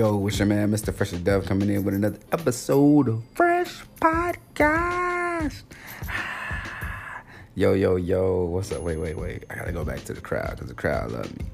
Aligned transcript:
Yo, 0.00 0.26
it's 0.26 0.38
your 0.38 0.46
man, 0.46 0.70
Mr. 0.70 0.94
Fresh 0.94 1.10
Dove, 1.10 1.44
coming 1.44 1.68
in 1.68 1.84
with 1.84 1.92
another 1.92 2.18
episode 2.32 3.06
of 3.06 3.22
Fresh 3.34 3.82
Podcast. 4.00 5.62
Yo, 7.54 7.74
yo, 7.74 7.96
yo, 7.96 8.46
what's 8.46 8.72
up? 8.72 8.80
Wait, 8.80 8.96
wait, 8.96 9.18
wait. 9.18 9.44
I 9.50 9.56
gotta 9.56 9.72
go 9.72 9.84
back 9.84 10.02
to 10.04 10.14
the 10.14 10.22
crowd 10.22 10.52
because 10.52 10.68
the 10.68 10.74
crowd 10.74 11.12
love 11.12 11.30
me. 11.38 11.44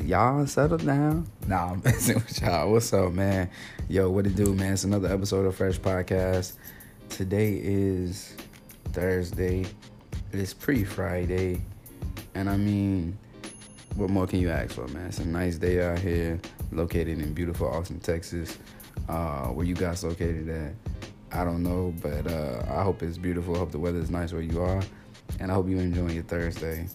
y'all 0.08 0.44
settle 0.48 0.78
down. 0.78 1.28
Nah, 1.46 1.70
I'm 1.70 1.82
messing 1.84 2.16
with 2.16 2.42
y'all. 2.42 2.72
What's 2.72 2.92
up, 2.92 3.12
man? 3.12 3.48
Yo, 3.88 4.10
what 4.10 4.26
it 4.26 4.34
do, 4.34 4.52
man? 4.52 4.72
It's 4.72 4.82
another 4.82 5.12
episode 5.12 5.46
of 5.46 5.54
Fresh 5.54 5.78
Podcast. 5.78 6.54
Today 7.08 7.60
is 7.62 8.34
Thursday. 8.86 9.66
It's 10.32 10.52
pre 10.52 10.82
Friday. 10.82 11.60
And 12.34 12.50
I 12.50 12.56
mean, 12.56 13.16
what 13.96 14.10
more 14.10 14.26
can 14.26 14.40
you 14.40 14.50
ask 14.50 14.72
for, 14.72 14.86
man? 14.88 15.06
It's 15.06 15.18
a 15.18 15.26
nice 15.26 15.56
day 15.56 15.82
out 15.82 15.98
here, 15.98 16.40
located 16.72 17.20
in 17.20 17.34
beautiful 17.34 17.68
Austin, 17.68 18.00
Texas. 18.00 18.58
Uh, 19.08 19.46
where 19.48 19.66
you 19.66 19.74
guys 19.74 20.04
located 20.04 20.48
at? 20.48 20.72
I 21.32 21.44
don't 21.44 21.62
know, 21.62 21.94
but 22.02 22.26
uh, 22.26 22.64
I 22.68 22.82
hope 22.82 23.02
it's 23.02 23.18
beautiful. 23.18 23.54
I 23.54 23.58
hope 23.58 23.72
the 23.72 23.78
weather 23.78 23.98
is 23.98 24.10
nice 24.10 24.32
where 24.32 24.42
you 24.42 24.62
are, 24.62 24.82
and 25.38 25.50
I 25.50 25.54
hope 25.54 25.68
you're 25.68 25.80
enjoying 25.80 26.14
your 26.14 26.24
Thursday 26.24 26.86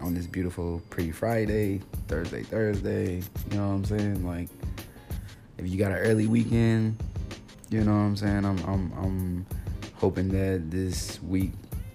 on 0.00 0.14
this 0.14 0.26
beautiful 0.26 0.80
pre-Friday, 0.90 1.80
Thursday, 2.06 2.42
Thursday. 2.42 3.16
You 3.50 3.56
know 3.56 3.68
what 3.68 3.74
I'm 3.74 3.84
saying? 3.84 4.26
Like, 4.26 4.48
if 5.58 5.68
you 5.68 5.78
got 5.78 5.92
an 5.92 5.98
early 5.98 6.26
weekend, 6.26 7.02
you 7.70 7.82
know 7.84 7.92
what 7.92 7.98
I'm 7.98 8.16
saying. 8.16 8.44
I'm 8.44 8.58
I'm 8.60 8.92
I'm 8.96 9.46
hoping 9.96 10.28
that 10.28 10.70
this 10.70 11.20
week 11.22 11.52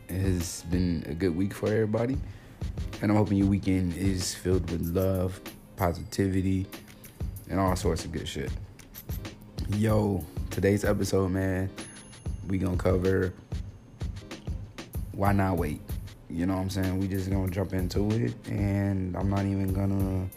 has 0.09 0.64
been 0.70 1.04
a 1.08 1.14
good 1.14 1.36
week 1.36 1.54
for 1.54 1.67
everybody. 1.67 2.17
And 3.02 3.11
I'm 3.11 3.17
hoping 3.17 3.38
your 3.38 3.47
weekend 3.47 3.95
is 3.95 4.33
filled 4.33 4.69
with 4.72 4.95
love, 4.95 5.39
positivity, 5.75 6.66
and 7.50 7.59
all 7.59 7.75
sorts 7.75 8.05
of 8.05 8.11
good 8.11 8.28
shit. 8.28 8.52
Yo, 9.75 10.23
today's 10.50 10.86
episode, 10.86 11.31
man, 11.31 11.70
we 12.47 12.58
gonna 12.58 12.78
cover 12.78 13.33
why 15.14 15.31
not 15.31 15.58
wait. 15.58 15.81
You 16.30 16.45
know 16.45 16.55
what 16.55 16.61
I'm 16.61 16.70
saying? 16.70 17.00
We 17.00 17.08
just 17.08 17.30
gonna 17.30 17.52
jump 17.52 17.73
into 17.73 18.09
it, 18.11 18.33
and 18.47 19.16
I'm 19.16 19.30
not 19.30 19.45
even 19.45 19.72
gonna, 19.73 20.27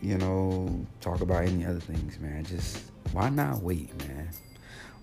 you 0.00 0.16
know, 0.18 0.86
talk 1.00 1.20
about 1.20 1.44
any 1.44 1.66
other 1.66 1.80
things, 1.80 2.18
man. 2.18 2.44
Just 2.44 2.82
why 3.12 3.28
not 3.28 3.62
wait, 3.62 3.96
man? 4.06 4.30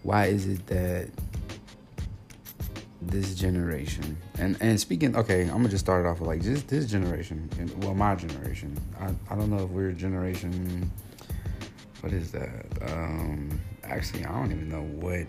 Why 0.03 0.25
is 0.25 0.47
it 0.47 0.65
that 0.67 1.09
this 3.01 3.33
generation. 3.35 4.17
And 4.37 4.57
and 4.61 4.79
speaking 4.79 5.15
okay 5.15 5.41
i'm 5.43 5.57
gonna 5.57 5.69
just 5.69 5.83
start 5.85 6.05
it 6.05 6.07
off 6.09 6.19
with 6.19 6.27
like 6.27 6.41
just 6.41 6.67
this 6.67 6.85
generation 6.85 7.49
and 7.59 7.83
well 7.83 7.95
my 7.95 8.15
generation. 8.15 8.77
I, 8.99 9.09
I 9.29 9.35
don't 9.35 9.49
know 9.49 9.63
if 9.63 9.69
we're 9.69 9.91
generation 9.91 10.91
what 12.01 12.13
is 12.13 12.31
that? 12.31 12.65
Um 12.81 13.59
actually 13.83 14.25
i 14.25 14.31
don't 14.31 14.51
even 14.51 14.69
know 14.69 14.83
what 14.83 15.25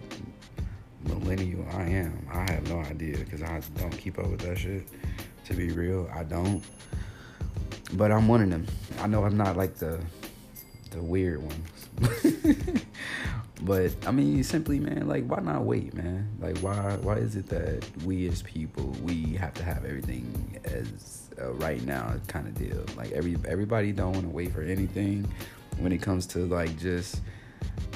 millennial 1.04 1.66
i 1.72 1.82
am. 1.82 2.26
I 2.32 2.50
have 2.52 2.68
no 2.68 2.78
idea 2.80 3.18
because 3.18 3.42
i 3.42 3.60
don't 3.78 3.96
keep 3.96 4.18
up 4.18 4.28
with 4.28 4.40
that 4.40 4.58
shit 4.58 4.86
to 5.46 5.54
be 5.54 5.70
real 5.70 6.08
i 6.14 6.24
don't. 6.24 6.62
But 7.94 8.12
i'm 8.12 8.28
one 8.28 8.42
of 8.42 8.50
them. 8.50 8.66
I 9.00 9.06
know 9.06 9.24
i'm 9.24 9.36
not 9.36 9.56
like 9.56 9.76
the 9.76 9.98
the 10.90 11.02
weird 11.02 11.42
ones 11.42 11.88
But 13.64 13.92
I 14.06 14.10
mean, 14.10 14.42
simply, 14.42 14.80
man, 14.80 15.06
like, 15.06 15.24
why 15.26 15.40
not 15.40 15.64
wait, 15.64 15.94
man? 15.94 16.28
Like, 16.40 16.58
why 16.58 16.96
why 17.02 17.16
is 17.16 17.36
it 17.36 17.48
that 17.48 17.84
we 18.04 18.26
as 18.28 18.42
people 18.42 18.86
we 19.02 19.34
have 19.34 19.54
to 19.54 19.62
have 19.62 19.84
everything 19.84 20.58
as 20.64 21.30
right 21.38 21.82
now 21.84 22.14
kind 22.26 22.48
of 22.48 22.54
deal? 22.58 22.84
Like, 22.96 23.12
every 23.12 23.36
everybody 23.46 23.92
don't 23.92 24.12
want 24.12 24.24
to 24.24 24.30
wait 24.30 24.52
for 24.52 24.62
anything 24.62 25.28
when 25.78 25.92
it 25.92 26.02
comes 26.02 26.26
to 26.28 26.40
like 26.40 26.76
just 26.78 27.20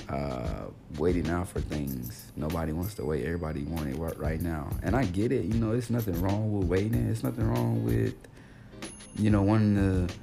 uh, 0.09 0.67
waiting 0.99 1.29
out 1.29 1.49
for 1.49 1.61
things. 1.61 2.31
Nobody 2.37 2.73
wants 2.73 2.95
to 2.95 3.05
wait. 3.05 3.25
Everybody 3.25 3.65
want 3.65 3.89
it 3.89 3.97
right 4.19 4.41
now, 4.41 4.71
and 4.83 4.95
I 4.95 5.05
get 5.05 5.33
it. 5.33 5.45
You 5.45 5.55
know, 5.55 5.73
it's 5.73 5.91
nothing 5.91 6.21
wrong 6.23 6.57
with 6.57 6.69
waiting. 6.69 7.09
It's 7.11 7.25
nothing 7.25 7.49
wrong 7.49 7.85
with 7.85 8.15
you 9.17 9.31
know 9.31 9.43
wanting 9.43 10.07
to 10.07 10.15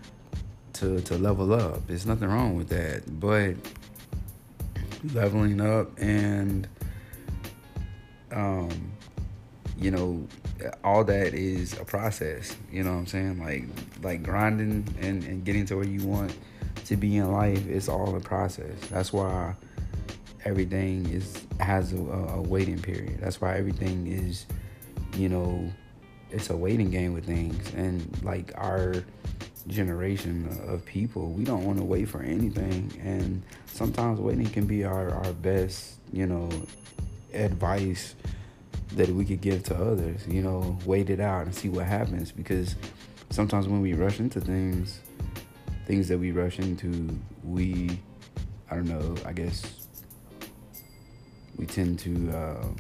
to 0.80 1.02
to 1.02 1.18
level 1.18 1.54
up. 1.54 1.86
There's 1.88 2.06
nothing 2.06 2.30
wrong 2.30 2.56
with 2.56 2.70
that, 2.70 3.20
but 3.20 3.56
leveling 5.14 5.60
up 5.60 5.92
and 6.00 6.68
um 8.32 8.92
you 9.78 9.92
know 9.92 10.26
all 10.84 11.04
that 11.04 11.34
is 11.34 11.74
a 11.80 11.84
process 11.84 12.56
you 12.72 12.84
know 12.84 12.92
what 12.92 13.00
i'm 13.00 13.08
saying? 13.08 13.40
Like 13.40 13.66
like 14.02 14.24
grinding 14.24 14.88
and, 15.02 15.24
and 15.24 15.44
getting 15.44 15.66
to 15.68 15.76
where 15.76 15.86
you 15.86 16.06
want 16.06 16.36
to 16.86 16.96
be 16.98 17.18
in 17.18 17.32
life 17.32 17.68
it's 17.68 17.90
all 17.90 18.16
a 18.16 18.20
process. 18.20 18.76
That's 18.90 19.12
why 19.12 19.56
everything 20.46 21.10
is 21.10 21.46
has 21.60 21.94
a, 21.94 21.98
a 21.98 22.42
waiting 22.42 22.80
period. 22.80 23.20
That's 23.20 23.42
why 23.42 23.58
everything 23.58 24.08
is 24.08 24.46
you 25.18 25.30
know 25.30 25.72
it's 26.34 26.50
a 26.50 26.58
waiting 26.58 26.90
game 26.90 27.14
with 27.14 27.26
things. 27.26 27.74
And 27.76 28.08
like 28.24 28.52
our 28.56 29.04
generation 29.68 30.60
of 30.68 30.86
people. 30.86 31.32
We 31.32 31.44
don't 31.44 31.64
want 31.64 31.78
to 31.80 31.84
wait 31.84 32.10
for 32.10 32.22
anything, 32.22 32.92
and 33.02 33.42
sometimes 33.66 34.20
waiting 34.20 34.48
can 34.48 34.66
be 34.66 34.84
our, 34.84 35.12
our 35.12 35.34
best, 35.34 35.96
you 36.12 36.26
know, 36.26 36.50
advice 37.34 38.16
that 38.94 39.10
we 39.10 39.26
could 39.26 39.42
give 39.42 39.64
to 39.64 39.76
others. 39.76 40.28
You 40.28 40.42
know, 40.42 40.78
wait 40.86 41.10
it 41.10 41.20
out 41.20 41.46
and 41.46 41.56
see 41.56 41.70
what 41.70 41.86
happens 41.86 42.32
because 42.32 42.76
sometimes 43.30 43.68
when 43.68 43.82
we 43.82 43.94
rush 43.94 44.20
into 44.20 44.40
things, 44.40 45.00
things 45.88 46.08
that 46.08 46.18
we 46.18 46.32
rush 46.32 46.60
into, 46.60 47.10
we, 47.44 48.00
I 48.70 48.76
don't 48.76 48.88
know, 48.88 49.16
I 49.26 49.34
guess 49.34 49.88
we 51.58 51.66
tend 51.66 52.00
to. 52.00 52.12
Um, 52.32 52.76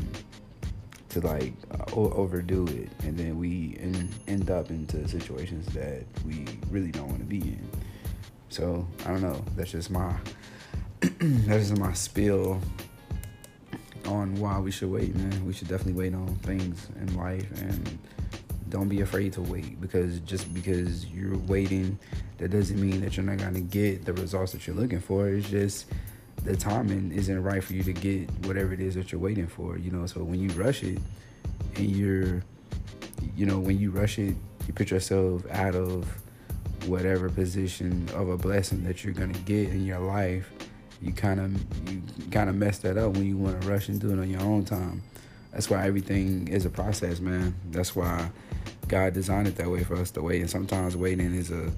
to 1.13 1.21
like 1.21 1.53
uh, 1.71 1.93
overdo 1.93 2.65
it, 2.67 2.89
and 3.03 3.17
then 3.17 3.37
we 3.37 3.77
in, 3.79 4.09
end 4.27 4.49
up 4.49 4.69
into 4.69 5.07
situations 5.07 5.67
that 5.67 6.03
we 6.25 6.45
really 6.69 6.91
don't 6.91 7.07
want 7.07 7.19
to 7.19 7.25
be 7.25 7.39
in. 7.39 7.69
So 8.49 8.87
I 9.05 9.09
don't 9.09 9.21
know. 9.21 9.43
That's 9.55 9.71
just 9.71 9.91
my 9.91 10.15
that's 11.01 11.69
just 11.69 11.77
my 11.77 11.93
spill 11.93 12.59
on 14.05 14.35
why 14.35 14.59
we 14.59 14.71
should 14.71 14.91
wait, 14.91 15.15
man. 15.15 15.45
We 15.45 15.53
should 15.53 15.67
definitely 15.67 15.93
wait 15.93 16.13
on 16.13 16.35
things 16.37 16.87
in 16.99 17.15
life 17.15 17.49
and 17.61 17.99
don't 18.69 18.89
be 18.89 19.01
afraid 19.01 19.33
to 19.33 19.41
wait 19.41 19.79
because 19.79 20.19
just 20.21 20.51
because 20.51 21.05
you're 21.05 21.37
waiting, 21.37 21.97
that 22.39 22.49
doesn't 22.49 22.81
mean 22.81 23.01
that 23.01 23.15
you're 23.15 23.25
not 23.25 23.37
gonna 23.37 23.61
get 23.61 24.03
the 24.03 24.13
results 24.13 24.51
that 24.53 24.65
you're 24.65 24.75
looking 24.75 24.99
for. 24.99 25.29
It's 25.29 25.49
just 25.49 25.85
the 26.43 26.55
timing 26.55 27.11
isn't 27.11 27.41
right 27.41 27.63
for 27.63 27.73
you 27.73 27.83
to 27.83 27.93
get 27.93 28.29
whatever 28.45 28.73
it 28.73 28.79
is 28.79 28.95
that 28.95 29.11
you're 29.11 29.21
waiting 29.21 29.47
for, 29.47 29.77
you 29.77 29.91
know. 29.91 30.05
So 30.05 30.23
when 30.23 30.39
you 30.39 30.49
rush 30.49 30.83
it 30.83 30.99
and 31.75 31.89
you're, 31.89 32.43
you 33.35 33.45
know, 33.45 33.59
when 33.59 33.79
you 33.79 33.91
rush 33.91 34.19
it, 34.19 34.35
you 34.67 34.73
put 34.73 34.91
yourself 34.91 35.45
out 35.51 35.75
of 35.75 36.05
whatever 36.87 37.29
position 37.29 38.09
of 38.13 38.29
a 38.29 38.37
blessing 38.37 38.83
that 38.83 39.03
you're 39.03 39.13
gonna 39.13 39.33
get 39.39 39.69
in 39.69 39.85
your 39.85 39.99
life. 39.99 40.51
You 41.01 41.13
kind 41.13 41.39
of 41.39 41.91
you 41.91 42.01
kind 42.31 42.49
of 42.49 42.55
mess 42.55 42.79
that 42.79 42.97
up 42.97 43.13
when 43.13 43.25
you 43.25 43.37
want 43.37 43.61
to 43.61 43.67
rush 43.67 43.89
and 43.89 43.99
do 43.99 44.11
it 44.11 44.19
on 44.19 44.29
your 44.29 44.41
own 44.41 44.63
time. 44.65 45.01
That's 45.51 45.69
why 45.69 45.85
everything 45.85 46.47
is 46.47 46.65
a 46.65 46.69
process, 46.69 47.19
man. 47.19 47.55
That's 47.71 47.95
why 47.95 48.29
God 48.87 49.13
designed 49.13 49.47
it 49.47 49.55
that 49.57 49.69
way 49.69 49.83
for 49.83 49.95
us 49.95 50.11
to 50.11 50.21
wait. 50.21 50.41
And 50.41 50.49
sometimes 50.49 50.95
waiting 50.97 51.33
is 51.33 51.51
a 51.51 51.71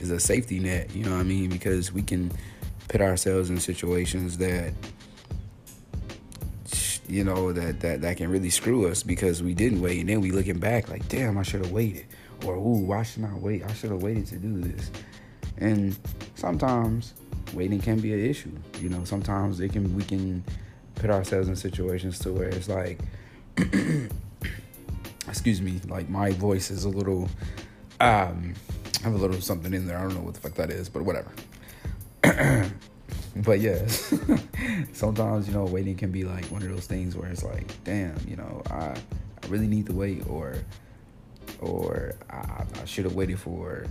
is 0.00 0.10
a 0.10 0.20
safety 0.20 0.58
net. 0.58 0.94
You 0.94 1.04
know 1.04 1.12
what 1.12 1.20
I 1.20 1.24
mean? 1.24 1.48
Because 1.48 1.92
we 1.92 2.02
can 2.02 2.32
put 2.88 3.00
ourselves 3.00 3.50
in 3.50 3.58
situations 3.58 4.38
that 4.38 4.72
you 7.08 7.24
know 7.24 7.52
that 7.52 7.80
that 7.80 8.00
that 8.00 8.16
can 8.16 8.30
really 8.30 8.50
screw 8.50 8.88
us 8.88 9.02
because 9.02 9.42
we 9.42 9.54
didn't 9.54 9.82
wait. 9.82 10.00
And 10.00 10.08
then 10.08 10.20
we 10.20 10.30
looking 10.30 10.58
back 10.58 10.88
like 10.88 11.06
damn 11.08 11.36
I 11.36 11.42
should 11.42 11.62
have 11.62 11.72
waited. 11.72 12.06
Or 12.46 12.54
ooh 12.56 12.78
why 12.78 13.02
should 13.02 13.24
I 13.24 13.34
wait? 13.34 13.64
I 13.64 13.72
should 13.74 13.90
have 13.90 14.02
waited 14.02 14.26
to 14.28 14.36
do 14.36 14.60
this. 14.60 14.90
And 15.58 15.96
sometimes 16.34 17.12
waiting 17.52 17.80
can 17.80 18.00
be 18.00 18.14
an 18.14 18.24
issue. 18.24 18.52
You 18.80 18.88
know 18.88 19.04
sometimes 19.04 19.60
it 19.60 19.72
can 19.72 19.94
we 19.94 20.04
can 20.04 20.42
put 20.94 21.10
ourselves 21.10 21.48
in 21.48 21.56
situations 21.56 22.18
to 22.20 22.32
where 22.32 22.48
it's 22.48 22.68
like 22.68 22.98
excuse 25.28 25.60
me 25.60 25.80
like 25.88 26.08
my 26.08 26.30
voice 26.30 26.70
is 26.70 26.84
a 26.84 26.88
little 26.88 27.28
um 28.00 28.54
I 29.00 29.04
have 29.04 29.14
a 29.14 29.18
little 29.18 29.40
something 29.40 29.74
in 29.74 29.86
there. 29.86 29.98
I 29.98 30.02
don't 30.02 30.14
know 30.14 30.22
what 30.22 30.34
the 30.34 30.40
fuck 30.40 30.54
that 30.54 30.70
is 30.70 30.88
but 30.88 31.02
whatever 31.02 31.30
but 33.36 33.60
yes, 33.60 34.14
sometimes 34.92 35.48
you 35.48 35.54
know 35.54 35.64
waiting 35.64 35.96
can 35.96 36.10
be 36.10 36.24
like 36.24 36.44
one 36.46 36.62
of 36.62 36.68
those 36.68 36.86
things 36.86 37.16
where 37.16 37.28
it's 37.28 37.42
like, 37.42 37.72
damn, 37.84 38.16
you 38.26 38.36
know, 38.36 38.62
I 38.70 38.94
I 39.42 39.46
really 39.48 39.66
need 39.66 39.86
to 39.86 39.92
wait, 39.92 40.26
or 40.28 40.56
or 41.60 42.14
I, 42.30 42.64
I 42.80 42.84
should 42.84 43.04
have 43.04 43.14
waited 43.14 43.38
for 43.38 43.86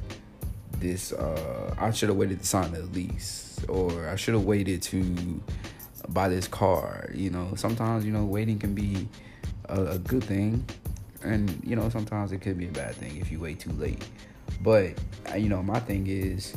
this. 0.79 1.11
Uh, 1.11 1.75
I 1.77 1.91
should 1.91 2.09
have 2.09 2.17
waited 2.17 2.39
to 2.39 2.45
sign 2.45 2.71
the 2.71 2.83
lease, 2.83 3.59
or 3.67 4.07
I 4.07 4.15
should 4.15 4.33
have 4.33 4.43
waited 4.43 4.81
to 4.83 5.41
buy 6.09 6.29
this 6.29 6.47
car. 6.47 7.09
You 7.13 7.29
know, 7.29 7.53
sometimes 7.55 8.05
you 8.05 8.11
know 8.11 8.25
waiting 8.25 8.59
can 8.59 8.73
be 8.73 9.07
a, 9.65 9.85
a 9.85 9.97
good 9.99 10.23
thing, 10.23 10.65
and 11.23 11.61
you 11.65 11.75
know 11.75 11.89
sometimes 11.89 12.31
it 12.31 12.39
could 12.39 12.57
be 12.57 12.67
a 12.67 12.71
bad 12.71 12.95
thing 12.95 13.17
if 13.17 13.31
you 13.31 13.39
wait 13.39 13.59
too 13.59 13.73
late. 13.73 14.03
But 14.61 14.93
uh, 15.31 15.35
you 15.35 15.49
know, 15.49 15.63
my 15.63 15.79
thing 15.79 16.07
is, 16.07 16.55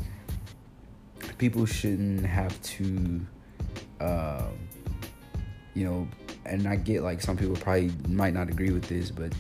people 1.39 1.67
shouldn't 1.67 2.25
have 2.25 2.61
to, 2.63 3.21
uh, 4.01 4.49
you 5.75 5.85
know, 5.85 6.09
and 6.47 6.67
I 6.67 6.77
get 6.77 7.03
like 7.03 7.21
some 7.21 7.37
people 7.37 7.57
probably 7.57 7.93
might 8.09 8.35
not 8.35 8.49
agree 8.49 8.71
with 8.71 8.85
this, 8.85 9.11
but 9.11 9.33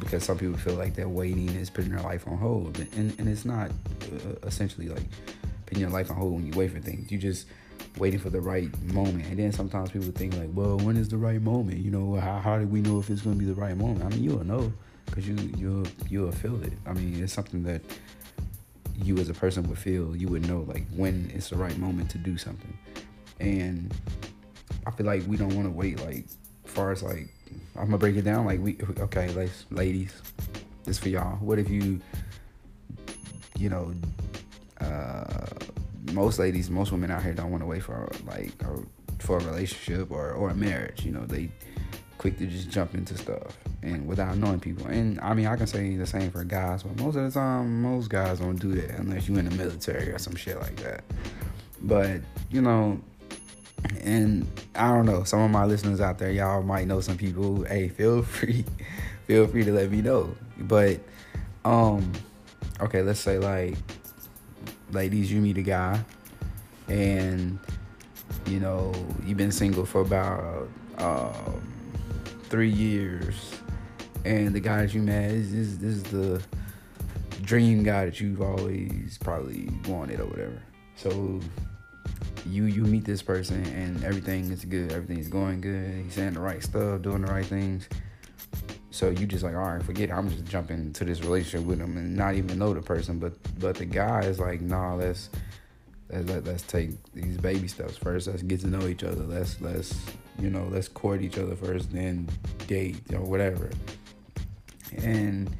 because 0.00 0.24
some 0.24 0.38
people 0.38 0.56
feel 0.56 0.74
like 0.74 0.94
that 0.94 1.08
waiting 1.08 1.48
is 1.50 1.70
putting 1.70 1.90
their 1.90 2.02
life 2.02 2.26
on 2.26 2.36
hold, 2.36 2.78
and 2.78 3.18
and 3.18 3.28
it's 3.28 3.44
not 3.44 3.70
uh, 3.70 4.34
essentially 4.44 4.88
like 4.88 5.04
putting 5.66 5.80
your 5.80 5.90
life 5.90 6.10
on 6.10 6.16
hold 6.16 6.34
when 6.34 6.46
you 6.46 6.52
wait 6.56 6.72
for 6.72 6.80
things. 6.80 7.10
You 7.10 7.18
just 7.18 7.46
waiting 7.98 8.18
for 8.18 8.30
the 8.30 8.40
right 8.40 8.70
moment. 8.82 9.26
And 9.26 9.38
then 9.38 9.52
sometimes 9.52 9.90
people 9.90 10.10
think 10.10 10.36
like, 10.36 10.50
well, 10.52 10.76
when 10.78 10.96
is 10.96 11.08
the 11.08 11.16
right 11.16 11.40
moment? 11.40 11.78
You 11.78 11.90
know, 11.90 12.14
how, 12.16 12.38
how 12.38 12.58
do 12.58 12.66
we 12.66 12.80
know 12.80 12.98
if 12.98 13.10
it's 13.10 13.22
going 13.22 13.36
to 13.36 13.38
be 13.38 13.46
the 13.46 13.58
right 13.58 13.76
moment? 13.76 14.04
I 14.04 14.08
mean, 14.08 14.22
you'll 14.22 14.44
know 14.44 14.72
because 15.06 15.26
you 15.28 15.36
you'll 15.56 15.86
you'll 16.08 16.32
feel 16.32 16.62
it. 16.62 16.72
I 16.86 16.92
mean, 16.92 17.22
it's 17.22 17.32
something 17.32 17.62
that 17.64 17.82
you 19.02 19.18
as 19.18 19.28
a 19.28 19.34
person 19.34 19.68
would 19.68 19.78
feel. 19.78 20.16
You 20.16 20.28
would 20.28 20.48
know 20.48 20.60
like 20.66 20.86
when 20.94 21.30
it's 21.34 21.50
the 21.50 21.56
right 21.56 21.76
moment 21.78 22.10
to 22.10 22.18
do 22.18 22.38
something. 22.38 22.76
And 23.40 23.92
I 24.86 24.90
feel 24.90 25.06
like 25.06 25.24
we 25.26 25.36
don't 25.36 25.54
want 25.54 25.66
to 25.66 25.72
wait. 25.72 26.00
Like, 26.04 26.26
far 26.64 26.92
as 26.92 27.02
like, 27.02 27.28
I'm 27.76 27.86
gonna 27.86 27.98
break 27.98 28.16
it 28.16 28.22
down. 28.22 28.46
Like, 28.46 28.60
we 28.60 28.78
okay, 28.98 29.28
ladies, 29.70 30.22
this 30.84 30.98
for 30.98 31.08
y'all. 31.08 31.36
What 31.36 31.58
if 31.58 31.68
you, 31.68 32.00
you 33.58 33.68
know, 33.68 33.94
uh, 34.80 35.46
most 36.12 36.38
ladies, 36.38 36.70
most 36.70 36.92
women 36.92 37.10
out 37.10 37.22
here 37.22 37.34
don't 37.34 37.50
want 37.50 37.62
to 37.62 37.66
wait 37.66 37.82
for 37.82 38.08
like 38.26 38.52
a, 38.62 38.78
for 39.18 39.38
a 39.38 39.44
relationship 39.44 40.10
or 40.10 40.32
or 40.32 40.50
a 40.50 40.54
marriage. 40.54 41.04
You 41.04 41.12
know, 41.12 41.26
they 41.26 41.50
quick 42.18 42.38
to 42.38 42.46
just 42.46 42.70
jump 42.70 42.94
into 42.94 43.16
stuff 43.16 43.56
and 43.86 44.06
without 44.06 44.36
knowing 44.36 44.60
people. 44.60 44.86
And 44.86 45.20
I 45.20 45.32
mean, 45.32 45.46
I 45.46 45.56
can 45.56 45.66
say 45.66 45.96
the 45.96 46.06
same 46.06 46.30
for 46.30 46.42
guys, 46.44 46.82
but 46.82 46.98
most 47.00 47.16
of 47.16 47.24
the 47.24 47.30
time, 47.30 47.82
most 47.82 48.10
guys 48.10 48.40
don't 48.40 48.56
do 48.56 48.72
that 48.74 48.98
unless 48.98 49.28
you're 49.28 49.38
in 49.38 49.48
the 49.48 49.54
military 49.54 50.10
or 50.10 50.18
some 50.18 50.34
shit 50.34 50.58
like 50.60 50.76
that. 50.76 51.04
But 51.82 52.20
you 52.50 52.60
know, 52.60 53.00
and 54.02 54.46
I 54.74 54.88
don't 54.88 55.06
know, 55.06 55.22
some 55.24 55.40
of 55.40 55.50
my 55.50 55.64
listeners 55.64 56.00
out 56.00 56.18
there, 56.18 56.30
y'all 56.30 56.62
might 56.62 56.88
know 56.88 57.00
some 57.00 57.16
people. 57.16 57.64
Hey, 57.64 57.88
feel 57.88 58.22
free, 58.24 58.64
feel 59.26 59.46
free 59.46 59.64
to 59.64 59.72
let 59.72 59.90
me 59.90 60.02
know. 60.02 60.34
But 60.58 61.00
um, 61.64 62.12
okay, 62.80 63.02
let's 63.02 63.20
say 63.20 63.38
like 63.38 63.76
ladies, 64.90 65.30
you 65.30 65.40
meet 65.40 65.58
a 65.58 65.62
guy, 65.62 66.00
and 66.88 67.58
you 68.46 68.58
know 68.58 68.92
you've 69.24 69.38
been 69.38 69.52
single 69.52 69.86
for 69.86 70.00
about 70.00 70.68
um, 70.98 71.62
three 72.48 72.70
years, 72.70 73.54
and 74.26 74.54
the 74.54 74.60
guy 74.60 74.82
that 74.82 74.92
you 74.92 75.02
met 75.02 75.30
is 75.30 75.52
this, 75.52 75.76
this 75.76 75.94
is 75.94 76.02
the 76.04 76.42
dream 77.42 77.84
guy 77.84 78.06
that 78.06 78.20
you've 78.20 78.42
always 78.42 79.18
probably 79.18 79.70
wanted 79.86 80.18
or 80.20 80.26
whatever. 80.26 80.60
So 80.96 81.40
you 82.44 82.64
you 82.64 82.82
meet 82.82 83.04
this 83.04 83.22
person 83.22 83.64
and 83.66 84.02
everything 84.04 84.50
is 84.50 84.64
good, 84.64 84.92
everything's 84.92 85.28
going 85.28 85.60
good. 85.60 86.04
He's 86.04 86.14
saying 86.14 86.34
the 86.34 86.40
right 86.40 86.62
stuff, 86.62 87.02
doing 87.02 87.22
the 87.22 87.32
right 87.32 87.46
things. 87.46 87.88
So 88.90 89.10
you 89.10 89.26
just 89.26 89.44
like, 89.44 89.54
all 89.54 89.60
right, 89.60 89.82
forget 89.82 90.08
it. 90.08 90.12
I'm 90.12 90.28
just 90.28 90.44
jumping 90.46 90.78
into 90.78 91.04
this 91.04 91.20
relationship 91.20 91.66
with 91.66 91.80
him 91.80 91.96
and 91.96 92.16
not 92.16 92.34
even 92.34 92.58
know 92.58 92.74
the 92.74 92.82
person. 92.82 93.18
But 93.18 93.34
but 93.60 93.76
the 93.76 93.84
guy 93.84 94.20
is 94.20 94.40
like, 94.40 94.60
nah, 94.60 94.94
let's 94.94 95.30
let's 96.10 96.46
let's 96.46 96.62
take 96.62 96.90
these 97.12 97.36
baby 97.36 97.68
steps 97.68 97.96
first. 97.96 98.26
Let's 98.26 98.42
get 98.42 98.60
to 98.60 98.66
know 98.66 98.88
each 98.88 99.04
other. 99.04 99.22
Let's 99.22 99.60
let's 99.60 99.94
you 100.38 100.50
know 100.50 100.66
let's 100.70 100.88
court 100.88 101.22
each 101.22 101.38
other 101.38 101.54
first, 101.54 101.92
then 101.92 102.28
date 102.66 102.96
or 103.12 103.20
whatever. 103.20 103.70
And 104.98 105.54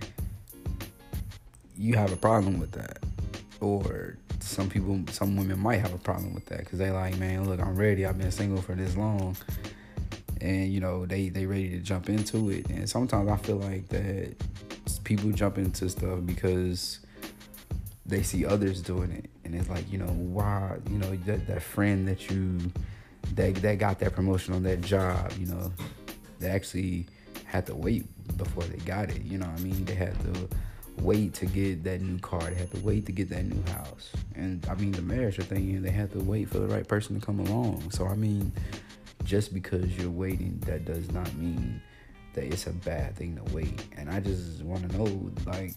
you 1.76 1.94
have 1.94 2.12
a 2.12 2.16
problem 2.16 2.58
with 2.58 2.72
that, 2.72 2.98
or 3.60 4.16
some 4.40 4.68
people, 4.68 5.00
some 5.10 5.36
women 5.36 5.58
might 5.58 5.80
have 5.80 5.94
a 5.94 5.98
problem 5.98 6.34
with 6.34 6.46
that 6.46 6.60
because 6.60 6.78
they 6.78 6.90
like, 6.90 7.18
man, 7.18 7.48
look, 7.48 7.60
I'm 7.60 7.76
ready. 7.76 8.06
I've 8.06 8.18
been 8.18 8.30
single 8.30 8.62
for 8.62 8.74
this 8.74 8.96
long. 8.96 9.36
And 10.40 10.72
you 10.72 10.80
know 10.80 11.06
they 11.06 11.30
they 11.30 11.46
ready 11.46 11.70
to 11.70 11.78
jump 11.78 12.08
into 12.08 12.50
it. 12.50 12.68
And 12.68 12.88
sometimes 12.88 13.28
i 13.30 13.36
feel 13.36 13.56
like 13.56 13.88
that 13.88 14.34
people 15.02 15.30
jump 15.32 15.56
into 15.56 15.88
stuff 15.88 16.18
because 16.26 17.00
they 18.04 18.22
see 18.22 18.44
others 18.44 18.82
doing 18.82 19.10
it. 19.12 19.30
And 19.44 19.54
it's 19.54 19.68
like 19.70 19.90
you 19.90 19.98
know 19.98 20.06
why 20.06 20.76
you 20.90 20.98
know 20.98 21.16
that, 21.16 21.46
that 21.46 21.62
friend 21.62 22.06
that 22.06 22.30
you 22.30 22.58
that 23.34 23.54
that 23.56 23.78
got 23.78 23.98
that 24.00 24.14
promotion 24.14 24.54
on 24.54 24.62
that 24.62 24.80
job 24.80 25.32
you 25.38 25.46
know 25.46 25.72
they 26.38 26.48
actually 26.48 27.06
had 27.56 27.66
to 27.66 27.74
wait 27.74 28.04
before 28.36 28.64
they 28.64 28.78
got 28.78 29.10
it 29.10 29.22
you 29.22 29.38
know 29.38 29.46
what 29.46 29.60
i 29.60 29.62
mean? 29.62 29.84
They 29.84 29.94
had 29.94 30.14
to 30.24 30.48
wait 31.02 31.34
to 31.34 31.46
get 31.46 31.84
that 31.84 32.00
new 32.00 32.18
car 32.20 32.40
they 32.40 32.54
had 32.54 32.70
to 32.70 32.80
wait 32.80 33.04
to 33.06 33.12
get 33.12 33.28
that 33.28 33.44
new 33.44 33.62
house. 33.72 34.12
And 34.34 34.66
i 34.70 34.74
mean 34.74 34.92
the 34.92 35.02
marriage 35.02 35.36
thing 35.36 35.82
they 35.82 35.90
had 35.90 36.12
to 36.12 36.20
wait 36.20 36.48
for 36.48 36.58
the 36.58 36.68
right 36.68 36.86
person 36.86 37.18
to 37.18 37.24
come 37.24 37.40
along. 37.40 37.90
So 37.90 38.06
i 38.06 38.14
mean 38.14 38.52
just 39.26 39.52
because 39.52 39.96
you're 39.98 40.10
waiting, 40.10 40.58
that 40.66 40.84
does 40.84 41.10
not 41.10 41.32
mean 41.34 41.82
that 42.34 42.44
it's 42.44 42.66
a 42.66 42.72
bad 42.72 43.16
thing 43.16 43.36
to 43.36 43.54
wait. 43.54 43.82
And 43.96 44.08
I 44.08 44.20
just 44.20 44.62
want 44.62 44.88
to 44.88 44.96
know, 44.96 45.30
like, 45.46 45.74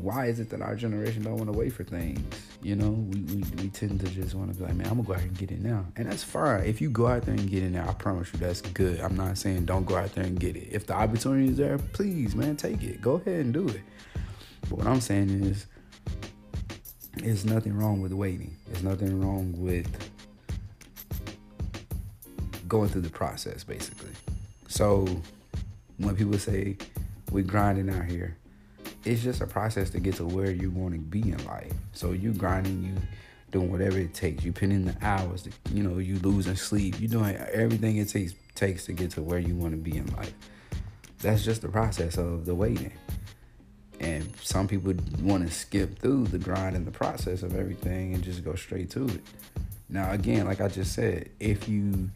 why 0.00 0.26
is 0.26 0.40
it 0.40 0.50
that 0.50 0.60
our 0.60 0.74
generation 0.74 1.22
don't 1.22 1.36
want 1.36 1.52
to 1.52 1.58
wait 1.58 1.72
for 1.72 1.84
things? 1.84 2.20
You 2.62 2.76
know, 2.76 2.90
we, 2.90 3.20
we, 3.20 3.42
we 3.62 3.68
tend 3.68 4.00
to 4.00 4.06
just 4.06 4.34
want 4.34 4.52
to 4.52 4.58
be 4.58 4.64
like, 4.64 4.74
man, 4.74 4.86
I'm 4.86 5.02
gonna 5.02 5.08
go 5.08 5.14
out 5.14 5.20
and 5.20 5.36
get 5.36 5.50
it 5.50 5.60
now. 5.60 5.86
And 5.96 6.10
that's 6.10 6.24
fine. 6.24 6.64
If 6.64 6.80
you 6.80 6.90
go 6.90 7.06
out 7.06 7.22
there 7.22 7.34
and 7.34 7.50
get 7.50 7.62
it 7.62 7.70
now, 7.70 7.88
I 7.88 7.92
promise 7.92 8.32
you 8.32 8.38
that's 8.38 8.60
good. 8.60 9.00
I'm 9.00 9.16
not 9.16 9.38
saying 9.38 9.64
don't 9.66 9.84
go 9.84 9.96
out 9.96 10.14
there 10.14 10.24
and 10.24 10.38
get 10.38 10.56
it. 10.56 10.68
If 10.70 10.86
the 10.86 10.94
opportunity 10.94 11.48
is 11.48 11.56
there, 11.56 11.78
please, 11.78 12.34
man, 12.34 12.56
take 12.56 12.82
it. 12.82 13.00
Go 13.00 13.14
ahead 13.14 13.44
and 13.44 13.52
do 13.52 13.68
it. 13.68 13.80
But 14.68 14.78
what 14.78 14.86
I'm 14.86 15.00
saying 15.00 15.30
is, 15.30 15.66
there's 17.16 17.44
nothing 17.44 17.76
wrong 17.76 18.00
with 18.00 18.12
waiting. 18.12 18.56
There's 18.66 18.82
nothing 18.82 19.20
wrong 19.20 19.54
with 19.56 19.86
going 22.66 22.88
through 22.88 23.02
the 23.02 23.10
process 23.10 23.62
basically. 23.62 24.10
So 24.68 25.06
when 25.98 26.16
people 26.16 26.38
say 26.38 26.76
we're 27.30 27.44
grinding 27.44 27.90
out 27.90 28.04
here, 28.06 28.36
it's 29.04 29.22
just 29.22 29.40
a 29.40 29.46
process 29.46 29.90
to 29.90 30.00
get 30.00 30.16
to 30.16 30.24
where 30.24 30.50
you 30.50 30.70
want 30.70 30.94
to 30.94 31.00
be 31.00 31.20
in 31.20 31.44
life. 31.46 31.72
So 31.92 32.12
you 32.12 32.32
grinding, 32.32 32.84
you 32.84 32.94
doing 33.50 33.70
whatever 33.70 33.98
it 33.98 34.14
takes. 34.14 34.44
You 34.44 34.52
put 34.52 34.64
in 34.64 34.84
the 34.84 34.96
hours, 35.02 35.42
to, 35.42 35.50
you 35.72 35.82
know, 35.82 35.98
you 35.98 36.18
losing 36.18 36.56
sleep. 36.56 37.00
You 37.00 37.08
doing 37.08 37.36
everything 37.36 37.98
it 37.98 38.08
takes 38.08 38.34
takes 38.54 38.86
to 38.86 38.92
get 38.92 39.10
to 39.10 39.22
where 39.22 39.38
you 39.38 39.54
want 39.54 39.72
to 39.72 39.76
be 39.76 39.96
in 39.96 40.06
life. 40.14 40.32
That's 41.18 41.44
just 41.44 41.62
the 41.62 41.68
process 41.68 42.16
of 42.16 42.46
the 42.46 42.54
waiting. 42.54 42.92
And 44.00 44.32
some 44.42 44.68
people 44.68 44.94
want 45.20 45.46
to 45.46 45.52
skip 45.52 45.98
through 45.98 46.26
the 46.26 46.38
grind 46.38 46.76
and 46.76 46.86
the 46.86 46.90
process 46.90 47.42
of 47.42 47.56
everything 47.56 48.14
and 48.14 48.22
just 48.22 48.44
go 48.44 48.54
straight 48.54 48.90
to 48.90 49.06
it. 49.06 49.22
Now, 49.88 50.12
again, 50.12 50.46
like 50.46 50.60
I 50.60 50.68
just 50.68 50.92
said, 50.92 51.30
if 51.40 51.68
you 51.68 52.10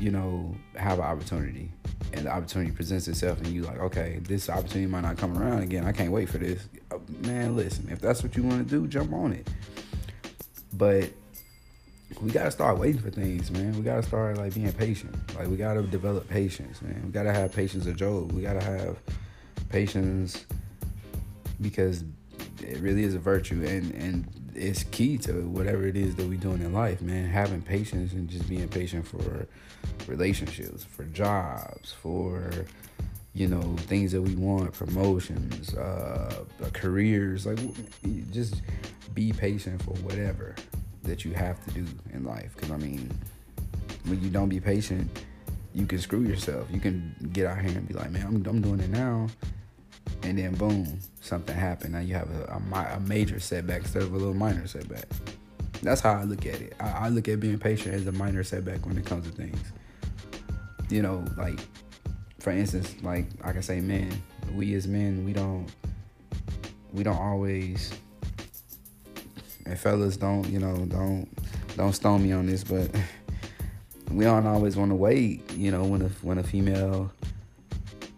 you 0.00 0.10
know, 0.10 0.56
have 0.76 0.98
an 0.98 1.04
opportunity 1.04 1.70
and 2.12 2.26
the 2.26 2.30
opportunity 2.30 2.70
presents 2.70 3.08
itself 3.08 3.38
and 3.38 3.48
you 3.48 3.62
like, 3.62 3.78
okay, 3.78 4.20
this 4.22 4.48
opportunity 4.48 4.86
might 4.86 5.02
not 5.02 5.16
come 5.16 5.36
around 5.36 5.62
again. 5.62 5.84
I 5.84 5.92
can't 5.92 6.12
wait 6.12 6.28
for 6.28 6.38
this. 6.38 6.68
Uh, 6.90 6.98
man, 7.20 7.56
listen, 7.56 7.88
if 7.90 8.00
that's 8.00 8.22
what 8.22 8.36
you 8.36 8.42
want 8.42 8.68
to 8.68 8.80
do, 8.80 8.86
jump 8.86 9.12
on 9.12 9.32
it. 9.32 9.48
But 10.72 11.10
we 12.20 12.30
gotta 12.30 12.50
start 12.50 12.78
waiting 12.78 13.00
for 13.00 13.10
things, 13.10 13.50
man. 13.50 13.76
We 13.76 13.82
gotta 13.82 14.02
start 14.02 14.36
like 14.36 14.54
being 14.54 14.72
patient. 14.72 15.14
Like 15.36 15.48
we 15.48 15.56
gotta 15.56 15.82
develop 15.82 16.28
patience, 16.28 16.82
man. 16.82 17.02
We 17.04 17.12
gotta 17.12 17.32
have 17.32 17.52
patience 17.52 17.86
of 17.86 17.96
Job. 17.96 18.32
We 18.32 18.42
gotta 18.42 18.62
have 18.62 18.98
patience 19.68 20.44
because 21.60 22.04
it 22.60 22.78
really 22.80 23.04
is 23.04 23.14
a 23.14 23.18
virtue 23.18 23.64
and 23.66 23.94
and 23.94 24.26
it's 24.54 24.84
key 24.84 25.18
to 25.18 25.32
whatever 25.48 25.86
it 25.86 25.96
is 25.96 26.14
that 26.16 26.26
we're 26.26 26.38
doing 26.38 26.62
in 26.62 26.72
life, 26.72 27.00
man. 27.00 27.28
Having 27.28 27.62
patience 27.62 28.12
and 28.12 28.28
just 28.28 28.48
being 28.48 28.68
patient 28.68 29.06
for 29.06 29.46
relationships, 30.06 30.84
for 30.84 31.04
jobs, 31.04 31.92
for 31.92 32.50
you 33.32 33.46
know 33.46 33.76
things 33.76 34.12
that 34.12 34.22
we 34.22 34.34
want, 34.34 34.72
promotions, 34.72 35.74
uh, 35.74 36.44
careers. 36.72 37.46
Like 37.46 37.58
just 38.32 38.62
be 39.14 39.32
patient 39.32 39.82
for 39.82 39.92
whatever 40.02 40.54
that 41.02 41.24
you 41.24 41.32
have 41.32 41.64
to 41.64 41.70
do 41.72 41.86
in 42.12 42.24
life. 42.24 42.52
Because 42.54 42.70
I 42.70 42.76
mean, 42.76 43.10
when 44.06 44.22
you 44.22 44.30
don't 44.30 44.48
be 44.48 44.60
patient, 44.60 45.24
you 45.74 45.86
can 45.86 45.98
screw 45.98 46.22
yourself. 46.22 46.68
You 46.70 46.80
can 46.80 47.14
get 47.32 47.46
out 47.46 47.58
here 47.58 47.76
and 47.76 47.86
be 47.86 47.94
like, 47.94 48.10
man, 48.10 48.26
I'm, 48.26 48.46
I'm 48.46 48.60
doing 48.60 48.80
it 48.80 48.90
now 48.90 49.28
and 50.22 50.38
then 50.38 50.54
boom, 50.54 51.00
something 51.20 51.56
happened. 51.56 51.92
Now 51.92 52.00
you 52.00 52.14
have 52.14 52.30
a, 52.30 52.52
a, 52.52 52.96
a, 52.96 53.00
major 53.00 53.40
setback 53.40 53.82
instead 53.82 54.02
of 54.02 54.12
a 54.12 54.16
little 54.16 54.34
minor 54.34 54.66
setback. 54.66 55.06
That's 55.82 56.00
how 56.00 56.14
I 56.14 56.24
look 56.24 56.46
at 56.46 56.60
it. 56.60 56.74
I, 56.78 56.90
I, 56.90 57.08
look 57.08 57.28
at 57.28 57.40
being 57.40 57.58
patient 57.58 57.94
as 57.94 58.06
a 58.06 58.12
minor 58.12 58.44
setback 58.44 58.84
when 58.84 58.98
it 58.98 59.06
comes 59.06 59.26
to 59.26 59.32
things. 59.32 59.58
You 60.90 61.02
know, 61.02 61.24
like 61.36 61.60
for 62.40 62.50
instance, 62.50 62.94
like 63.02 63.26
I 63.44 63.52
can 63.52 63.62
say, 63.62 63.80
men, 63.80 64.10
we 64.54 64.74
as 64.74 64.88
men, 64.88 65.24
we 65.24 65.32
don't, 65.32 65.66
we 66.92 67.02
don't 67.02 67.18
always, 67.18 67.92
and 69.66 69.78
fellas 69.78 70.16
don't, 70.16 70.48
you 70.48 70.58
know, 70.58 70.86
don't, 70.86 71.28
don't 71.76 71.92
stone 71.92 72.22
me 72.22 72.32
on 72.32 72.46
this, 72.46 72.64
but 72.64 72.90
we 74.10 74.24
don't 74.24 74.46
always 74.46 74.76
want 74.76 74.90
to 74.90 74.94
wait. 74.94 75.50
You 75.52 75.70
know, 75.70 75.84
when 75.84 76.02
a 76.02 76.08
when 76.22 76.38
a 76.38 76.42
female 76.42 77.12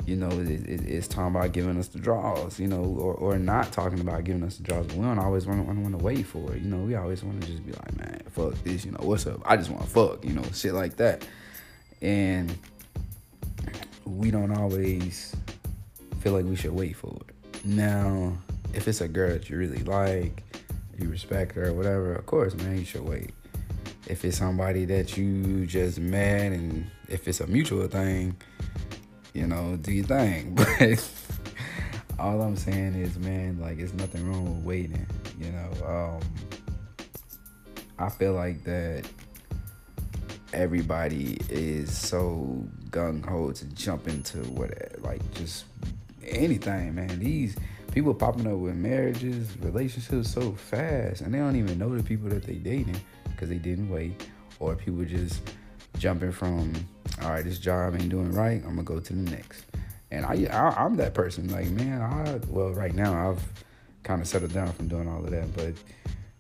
you 0.06 0.16
know, 0.16 0.30
it, 0.30 0.48
it, 0.48 0.88
it's 0.88 1.06
talking 1.06 1.36
about 1.36 1.52
giving 1.52 1.78
us 1.78 1.88
the 1.88 1.98
draws, 1.98 2.58
you 2.58 2.66
know, 2.66 2.82
or, 2.82 3.14
or 3.14 3.38
not 3.38 3.70
talking 3.72 4.00
about 4.00 4.24
giving 4.24 4.42
us 4.42 4.56
the 4.56 4.64
draws. 4.64 4.86
We 4.88 5.04
don't 5.04 5.18
always 5.18 5.46
want 5.46 5.64
to 5.66 5.72
want 5.72 5.98
to 5.98 6.04
wait 6.04 6.26
for 6.26 6.52
it, 6.54 6.62
you 6.62 6.68
know. 6.68 6.78
We 6.78 6.94
always 6.94 7.22
want 7.22 7.40
to 7.42 7.48
just 7.48 7.64
be 7.64 7.72
like, 7.72 7.96
man, 7.96 8.22
fuck 8.30 8.54
this, 8.64 8.84
you 8.84 8.92
know, 8.92 9.00
what's 9.02 9.26
up? 9.26 9.40
I 9.44 9.56
just 9.56 9.70
want 9.70 9.84
to 9.84 9.88
fuck, 9.88 10.24
you 10.24 10.32
know, 10.32 10.42
shit 10.52 10.74
like 10.74 10.96
that. 10.96 11.26
And 12.00 12.56
we 14.04 14.30
don't 14.30 14.52
always 14.52 15.36
feel 16.20 16.32
like 16.32 16.44
we 16.44 16.56
should 16.56 16.72
wait 16.72 16.96
for 16.96 17.16
it. 17.28 17.64
Now, 17.64 18.36
if 18.74 18.88
it's 18.88 19.00
a 19.00 19.08
girl 19.08 19.30
that 19.30 19.48
you 19.48 19.56
really 19.56 19.84
like, 19.84 20.42
you 20.98 21.08
respect 21.08 21.54
her 21.54 21.68
or 21.68 21.72
whatever, 21.74 22.14
of 22.14 22.26
course, 22.26 22.54
man, 22.54 22.78
you 22.78 22.84
should 22.84 23.08
wait. 23.08 23.30
If 24.08 24.24
it's 24.24 24.38
somebody 24.38 24.84
that 24.86 25.16
you 25.16 25.64
just 25.66 26.00
met 26.00 26.52
and 26.52 26.90
if 27.08 27.28
it's 27.28 27.40
a 27.40 27.46
mutual 27.46 27.86
thing, 27.86 28.36
you 29.32 29.46
know, 29.46 29.76
do 29.80 29.92
your 29.92 30.04
thing. 30.04 30.56
But 30.82 31.04
all 32.18 32.42
I'm 32.42 32.56
saying 32.56 32.94
is, 32.94 33.18
man, 33.18 33.58
like, 33.60 33.78
it's 33.78 33.92
nothing 33.94 34.30
wrong 34.30 34.44
with 34.44 34.64
waiting. 34.64 35.06
You 35.40 35.50
know, 35.50 35.86
um, 35.86 36.20
I 37.98 38.08
feel 38.10 38.34
like 38.34 38.62
that 38.64 39.08
everybody 40.52 41.38
is 41.48 41.96
so 41.96 42.64
gung 42.90 43.24
ho 43.24 43.50
to 43.52 43.64
jump 43.74 44.06
into 44.06 44.38
what, 44.50 44.70
like, 45.00 45.20
just 45.34 45.64
anything, 46.24 46.94
man. 46.94 47.18
These 47.18 47.56
people 47.92 48.14
popping 48.14 48.46
up 48.46 48.58
with 48.58 48.74
marriages, 48.74 49.56
relationships 49.60 50.30
so 50.30 50.52
fast, 50.52 51.22
and 51.22 51.34
they 51.34 51.38
don't 51.38 51.56
even 51.56 51.78
know 51.78 51.96
the 51.96 52.02
people 52.02 52.28
that 52.28 52.44
they 52.44 52.54
dating 52.54 53.00
because 53.30 53.48
they 53.48 53.58
didn't 53.58 53.90
wait, 53.90 54.28
or 54.60 54.76
people 54.76 55.04
just 55.04 55.42
jumping 55.98 56.32
from 56.32 56.74
all 57.22 57.30
right, 57.30 57.44
this 57.44 57.58
job 57.58 57.94
ain't 57.94 58.08
doing 58.08 58.32
right. 58.32 58.62
I'm 58.64 58.70
gonna 58.70 58.82
go 58.82 58.98
to 58.98 59.12
the 59.12 59.30
next. 59.30 59.64
And 60.10 60.26
I, 60.26 60.46
I 60.50 60.84
am 60.84 60.96
that 60.96 61.14
person. 61.14 61.48
Like 61.48 61.68
man, 61.68 62.00
I 62.02 62.40
well 62.48 62.70
right 62.70 62.94
now 62.94 63.30
I've 63.30 63.42
kind 64.02 64.20
of 64.20 64.28
settled 64.28 64.52
down 64.52 64.72
from 64.72 64.88
doing 64.88 65.08
all 65.08 65.24
of 65.24 65.30
that, 65.30 65.54
but 65.54 65.74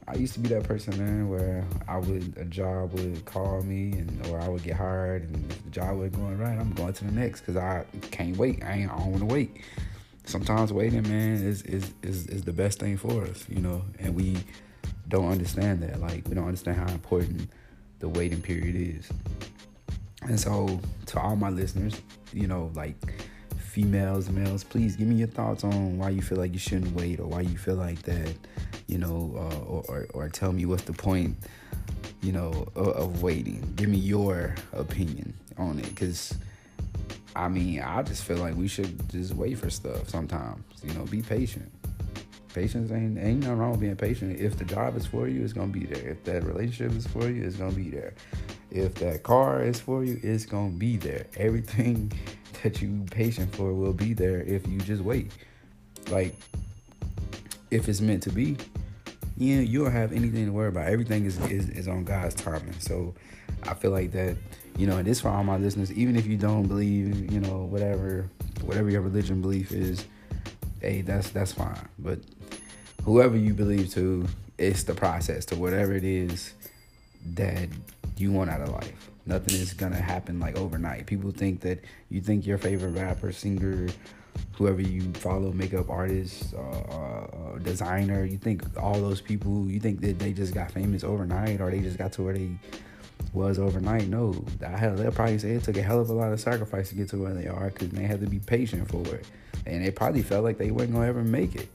I 0.08 0.16
used 0.16 0.34
to 0.34 0.40
be 0.40 0.48
that 0.48 0.64
person, 0.64 0.98
man, 0.98 1.28
where 1.28 1.64
I 1.86 1.98
would 1.98 2.36
a 2.36 2.44
job 2.44 2.92
would 2.94 3.24
call 3.24 3.62
me 3.62 3.92
and 3.92 4.26
or 4.26 4.40
I 4.40 4.48
would 4.48 4.62
get 4.62 4.76
hired 4.76 5.22
and 5.22 5.50
if 5.50 5.64
the 5.64 5.70
job 5.70 5.96
wasn't 5.96 6.16
going 6.16 6.38
right, 6.38 6.58
I'm 6.58 6.72
going 6.72 6.92
to 6.92 7.04
the 7.04 7.12
next 7.12 7.40
because 7.40 7.56
I 7.56 7.84
can't 8.10 8.36
wait. 8.36 8.64
I 8.64 8.72
ain't 8.72 8.90
I 8.90 8.98
don't 8.98 9.12
want 9.12 9.28
to 9.28 9.34
wait. 9.34 9.60
Sometimes 10.24 10.72
waiting, 10.72 11.02
man, 11.02 11.34
is, 11.34 11.62
is 11.62 11.92
is 12.02 12.26
is 12.26 12.42
the 12.42 12.52
best 12.52 12.78
thing 12.78 12.96
for 12.96 13.24
us, 13.24 13.44
you 13.48 13.60
know, 13.60 13.82
and 13.98 14.14
we 14.14 14.38
don't 15.08 15.30
understand 15.30 15.82
that. 15.82 16.00
Like 16.00 16.28
we 16.28 16.34
don't 16.34 16.46
understand 16.46 16.78
how 16.78 16.88
important 16.92 17.48
the 18.02 18.08
waiting 18.08 18.42
period 18.42 18.74
is. 18.74 19.08
And 20.22 20.38
so, 20.38 20.80
to 21.06 21.20
all 21.20 21.36
my 21.36 21.50
listeners, 21.50 22.02
you 22.32 22.48
know, 22.48 22.70
like 22.74 22.96
females, 23.56 24.28
males, 24.28 24.64
please 24.64 24.96
give 24.96 25.06
me 25.06 25.14
your 25.14 25.28
thoughts 25.28 25.62
on 25.62 25.98
why 25.98 26.10
you 26.10 26.20
feel 26.20 26.38
like 26.38 26.52
you 26.52 26.58
shouldn't 26.58 26.94
wait, 26.94 27.20
or 27.20 27.28
why 27.28 27.42
you 27.42 27.56
feel 27.56 27.76
like 27.76 28.02
that, 28.02 28.34
you 28.88 28.98
know, 28.98 29.32
uh, 29.36 29.64
or, 29.64 29.84
or, 29.88 30.06
or 30.14 30.28
tell 30.28 30.52
me 30.52 30.66
what's 30.66 30.82
the 30.82 30.92
point, 30.92 31.36
you 32.22 32.32
know, 32.32 32.66
of, 32.74 32.88
of 32.88 33.22
waiting. 33.22 33.72
Give 33.76 33.88
me 33.88 33.98
your 33.98 34.56
opinion 34.72 35.32
on 35.56 35.78
it, 35.78 35.88
because 35.88 36.34
I 37.36 37.48
mean, 37.48 37.80
I 37.80 38.02
just 38.02 38.24
feel 38.24 38.38
like 38.38 38.56
we 38.56 38.66
should 38.66 39.08
just 39.10 39.32
wait 39.34 39.58
for 39.58 39.70
stuff 39.70 40.08
sometimes. 40.08 40.64
You 40.82 40.92
know, 40.94 41.04
be 41.04 41.22
patient. 41.22 41.70
Patience 42.54 42.90
ain't 42.90 43.18
ain't 43.18 43.40
nothing 43.40 43.58
wrong 43.58 43.70
with 43.72 43.80
being 43.80 43.96
patient. 43.96 44.38
If 44.38 44.58
the 44.58 44.64
job 44.64 44.96
is 44.96 45.06
for 45.06 45.26
you, 45.28 45.42
it's 45.42 45.52
gonna 45.52 45.72
be 45.72 45.86
there. 45.86 46.10
If 46.10 46.24
that 46.24 46.44
relationship 46.44 46.96
is 46.96 47.06
for 47.06 47.28
you, 47.28 47.44
it's 47.44 47.56
gonna 47.56 47.72
be 47.72 47.90
there. 47.90 48.14
If 48.70 48.94
that 48.96 49.22
car 49.22 49.62
is 49.62 49.80
for 49.80 50.04
you, 50.04 50.20
it's 50.22 50.44
gonna 50.44 50.70
be 50.70 50.96
there. 50.96 51.26
Everything 51.36 52.12
that 52.62 52.82
you 52.82 53.04
patient 53.10 53.54
for 53.54 53.72
will 53.72 53.92
be 53.92 54.14
there 54.14 54.42
if 54.42 54.66
you 54.68 54.78
just 54.80 55.02
wait. 55.02 55.32
Like 56.10 56.34
if 57.70 57.88
it's 57.88 58.00
meant 58.00 58.22
to 58.24 58.30
be, 58.30 58.56
yeah, 59.36 59.60
you 59.60 59.84
don't 59.84 59.92
have 59.92 60.12
anything 60.12 60.46
to 60.46 60.52
worry 60.52 60.68
about. 60.68 60.88
Everything 60.88 61.24
is, 61.24 61.38
is, 61.46 61.68
is 61.70 61.88
on 61.88 62.04
God's 62.04 62.34
timing. 62.34 62.78
So 62.80 63.14
I 63.64 63.74
feel 63.74 63.90
like 63.90 64.12
that, 64.12 64.36
you 64.76 64.86
know, 64.86 64.98
and 64.98 65.06
this 65.06 65.20
for 65.20 65.28
all 65.28 65.42
my 65.42 65.56
listeners, 65.56 65.90
even 65.92 66.16
if 66.16 66.26
you 66.26 66.36
don't 66.36 66.66
believe, 66.66 67.32
you 67.32 67.40
know, 67.40 67.64
whatever 67.64 68.28
whatever 68.62 68.90
your 68.90 69.00
religion 69.00 69.40
belief 69.40 69.72
is, 69.72 70.04
hey, 70.80 71.00
that's 71.00 71.30
that's 71.30 71.52
fine. 71.52 71.88
But 71.98 72.20
whoever 73.04 73.36
you 73.36 73.54
believe 73.54 73.90
to, 73.94 74.26
it's 74.58 74.84
the 74.84 74.94
process 74.94 75.44
to 75.46 75.56
whatever 75.56 75.94
it 75.94 76.04
is 76.04 76.54
that 77.34 77.68
you 78.16 78.32
want 78.32 78.50
out 78.50 78.60
of 78.60 78.68
life. 78.70 79.10
Nothing 79.26 79.54
is 79.54 79.72
gonna 79.72 80.00
happen 80.00 80.40
like 80.40 80.56
overnight. 80.56 81.06
People 81.06 81.30
think 81.30 81.60
that 81.60 81.80
you 82.10 82.20
think 82.20 82.46
your 82.46 82.58
favorite 82.58 82.90
rapper, 82.90 83.32
singer, 83.32 83.88
whoever 84.52 84.80
you 84.80 85.12
follow, 85.14 85.52
makeup 85.52 85.90
artist, 85.90 86.54
uh, 86.54 86.58
uh, 86.58 87.58
designer, 87.58 88.24
you 88.24 88.38
think 88.38 88.64
all 88.80 89.00
those 89.00 89.20
people, 89.20 89.66
you 89.66 89.78
think 89.78 90.00
that 90.00 90.18
they 90.18 90.32
just 90.32 90.54
got 90.54 90.70
famous 90.70 91.04
overnight 91.04 91.60
or 91.60 91.70
they 91.70 91.80
just 91.80 91.98
got 91.98 92.12
to 92.12 92.22
where 92.22 92.34
they 92.34 92.50
was 93.32 93.58
overnight. 93.58 94.08
No, 94.08 94.44
hell, 94.60 94.94
they'll 94.94 95.12
probably 95.12 95.38
say 95.38 95.52
it 95.52 95.64
took 95.64 95.76
a 95.76 95.82
hell 95.82 96.00
of 96.00 96.10
a 96.10 96.12
lot 96.12 96.32
of 96.32 96.40
sacrifice 96.40 96.88
to 96.90 96.94
get 96.94 97.08
to 97.10 97.16
where 97.16 97.34
they 97.34 97.46
are 97.46 97.70
because 97.70 97.90
they 97.90 98.04
had 98.04 98.20
to 98.20 98.26
be 98.26 98.40
patient 98.40 98.90
for 98.90 99.06
it, 99.14 99.26
and 99.66 99.84
they 99.84 99.90
probably 99.90 100.22
felt 100.22 100.44
like 100.44 100.58
they 100.58 100.70
weren't 100.70 100.92
gonna 100.92 101.06
ever 101.06 101.22
make 101.22 101.54
it. 101.54 101.68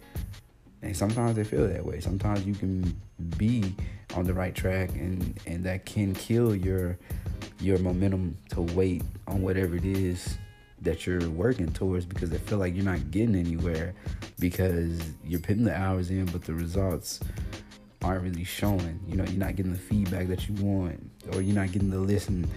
And 0.82 0.96
sometimes 0.96 1.36
they 1.36 1.44
feel 1.44 1.68
that 1.68 1.86
way. 1.86 2.00
Sometimes 2.00 2.46
you 2.46 2.54
can 2.54 3.00
be 3.38 3.76
on 4.16 4.26
the 4.26 4.34
right 4.34 4.54
track 4.54 4.90
and 4.92 5.38
and 5.46 5.64
that 5.66 5.86
can 5.86 6.14
kill 6.14 6.56
your 6.56 6.98
your 7.60 7.78
momentum 7.80 8.38
to 8.50 8.62
wait 8.62 9.04
on 9.28 9.42
whatever 9.42 9.76
it 9.76 9.86
is 9.86 10.38
that 10.82 11.08
you're 11.08 11.30
working 11.32 11.68
towards 11.72 12.06
because 12.06 12.30
they 12.30 12.38
feel 12.38 12.60
like 12.60 12.76
you're 12.76 12.86
not 12.86 13.10
getting 13.10 13.36
anywhere 13.36 13.94
because 14.40 15.02
you're 15.26 15.40
putting 15.40 15.64
the 15.64 15.76
hours 15.76 16.12
in 16.12 16.26
but 16.28 16.44
the 16.44 16.54
results 16.54 17.20
aren't 18.04 18.24
really 18.24 18.44
showing. 18.44 19.00
You 19.08 19.18
know, 19.18 19.24
you're 19.26 19.40
not 19.40 19.56
getting 19.56 19.74
the 19.74 19.80
feedback 19.80 20.28
that 20.28 20.48
you 20.48 20.56
want 20.64 21.12
or 21.34 21.42
you're 21.42 21.56
not 21.56 21.72
getting 21.72 21.90
the 21.90 22.00
listen. 22.00 22.50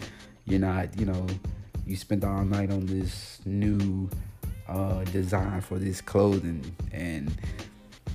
You're 0.44 0.60
not, 0.60 0.98
you 0.98 1.06
know, 1.06 1.26
you 1.86 1.96
spent 1.96 2.24
all 2.24 2.44
night 2.44 2.70
on 2.70 2.86
this 2.86 3.40
new 3.44 4.08
uh, 4.68 5.04
design 5.04 5.60
for 5.60 5.78
this 5.78 6.00
clothing 6.00 6.76
and 6.92 7.36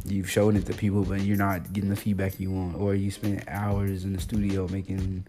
you've 0.06 0.30
shown 0.30 0.56
it 0.56 0.66
to 0.68 0.74
people, 0.74 1.04
but 1.04 1.22
you're 1.22 1.38
not 1.38 1.74
getting 1.74 1.90
the 1.90 1.96
feedback 1.96 2.40
you 2.40 2.52
want, 2.52 2.76
or 2.76 2.96
you 2.96 3.12
spent 3.12 3.44
hours 3.48 4.04
in 4.04 4.14
the 4.14 4.22
studio 4.22 4.68
making 4.68 5.26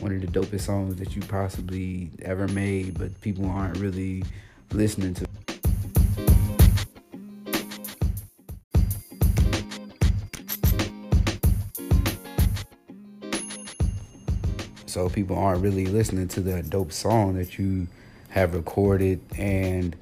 one 0.00 0.14
of 0.14 0.20
the 0.20 0.26
dopest 0.26 0.62
songs 0.62 0.96
that 0.96 1.14
you 1.14 1.22
possibly 1.22 2.10
ever 2.22 2.48
made, 2.48 2.98
but 2.98 3.20
people 3.20 3.48
aren't 3.50 3.76
really 3.78 4.24
listening 4.72 5.14
to. 5.14 5.26
So 14.86 15.08
people 15.08 15.36
aren't 15.36 15.60
really 15.60 15.86
listening 15.86 16.28
to 16.28 16.40
the 16.40 16.62
dope 16.62 16.92
song 16.92 17.34
that 17.34 17.58
you 17.58 17.88
have 18.28 18.54
recorded 18.54 19.20
and 19.36 19.96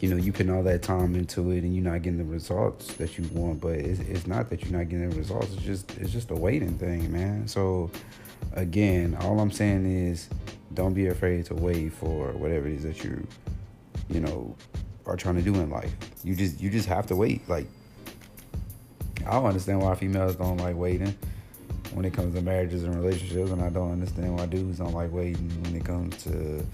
you 0.00 0.08
know 0.08 0.16
you 0.16 0.32
putting 0.32 0.50
all 0.50 0.62
that 0.62 0.82
time 0.82 1.14
into 1.14 1.50
it 1.50 1.62
and 1.62 1.74
you're 1.74 1.84
not 1.84 2.02
getting 2.02 2.18
the 2.18 2.24
results 2.24 2.94
that 2.94 3.18
you 3.18 3.24
want 3.32 3.60
but 3.60 3.74
it's, 3.74 4.00
it's 4.00 4.26
not 4.26 4.48
that 4.48 4.62
you're 4.62 4.76
not 4.76 4.88
getting 4.88 5.10
the 5.10 5.16
results. 5.16 5.52
It's 5.52 5.62
just 5.62 5.98
it's 5.98 6.10
just 6.10 6.30
a 6.30 6.34
waiting 6.34 6.76
thing 6.78 7.10
man. 7.12 7.46
So 7.46 7.90
again 8.54 9.16
all 9.20 9.38
i'm 9.38 9.50
saying 9.50 9.84
is 9.84 10.28
don't 10.72 10.94
be 10.94 11.08
afraid 11.08 11.44
to 11.44 11.54
wait 11.54 11.92
for 11.92 12.32
whatever 12.32 12.66
it 12.66 12.74
is 12.74 12.82
that 12.82 13.04
you 13.04 13.26
you 14.08 14.20
know 14.20 14.56
are 15.04 15.16
trying 15.16 15.36
to 15.36 15.42
do 15.42 15.54
in 15.54 15.68
life. 15.70 15.94
You 16.24 16.34
just 16.34 16.60
you 16.60 16.70
just 16.70 16.88
have 16.88 17.06
to 17.08 17.16
wait. 17.16 17.46
Like 17.48 17.66
i 19.26 19.32
don't 19.32 19.44
understand 19.44 19.82
why 19.82 19.94
females 19.94 20.36
don't 20.36 20.56
like 20.56 20.76
waiting 20.76 21.14
when 21.92 22.06
it 22.06 22.14
comes 22.14 22.34
to 22.34 22.40
marriages 22.40 22.84
and 22.84 22.94
relationships 22.94 23.50
and 23.50 23.60
i 23.60 23.68
don't 23.68 23.92
understand 23.92 24.34
why 24.38 24.46
dudes 24.46 24.78
don't 24.78 24.94
like 24.94 25.12
waiting 25.12 25.50
when 25.62 25.74
it 25.76 25.84
comes 25.84 26.22
to 26.22 26.64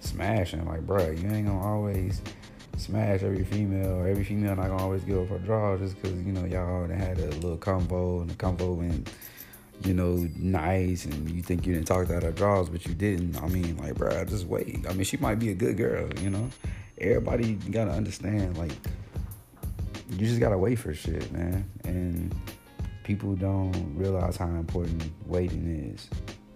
smashing. 0.00 0.66
Like 0.66 0.84
bro 0.84 1.10
you 1.10 1.30
ain't 1.30 1.46
gonna 1.46 1.64
always 1.64 2.20
smash 2.82 3.22
every 3.22 3.44
female. 3.44 3.96
Or 3.96 4.08
every 4.08 4.24
female 4.24 4.56
not 4.56 4.68
gonna 4.68 4.82
always 4.82 5.04
give 5.04 5.18
up 5.18 5.28
her 5.28 5.38
draw 5.38 5.76
just 5.76 6.00
because 6.00 6.20
you 6.22 6.32
know 6.32 6.44
y'all 6.44 6.68
already 6.68 6.94
had 6.94 7.18
a 7.18 7.26
little 7.26 7.56
combo 7.56 8.20
and 8.20 8.30
the 8.30 8.34
combo 8.34 8.72
went 8.72 9.12
you 9.84 9.94
know 9.94 10.28
nice 10.36 11.04
and 11.06 11.30
you 11.30 11.42
think 11.42 11.66
you 11.66 11.74
didn't 11.74 11.86
talk 11.86 12.06
to 12.06 12.12
her 12.12 12.32
draws 12.32 12.68
but 12.68 12.86
you 12.86 12.94
didn't. 12.94 13.40
I 13.42 13.48
mean 13.48 13.76
like 13.78 13.94
bro 13.94 14.24
just 14.24 14.46
wait. 14.46 14.84
I 14.88 14.92
mean 14.92 15.04
she 15.04 15.16
might 15.16 15.38
be 15.38 15.50
a 15.50 15.54
good 15.54 15.76
girl 15.76 16.08
you 16.20 16.30
know? 16.30 16.48
Everybody 16.98 17.54
gotta 17.54 17.92
understand 17.92 18.56
like 18.58 18.72
you 20.10 20.26
just 20.26 20.40
gotta 20.40 20.58
wait 20.58 20.76
for 20.76 20.92
shit 20.94 21.30
man. 21.32 21.68
And 21.84 22.34
people 23.04 23.34
don't 23.34 23.94
realize 23.96 24.36
how 24.36 24.46
important 24.46 25.02
waiting 25.26 25.94
is. 25.94 26.08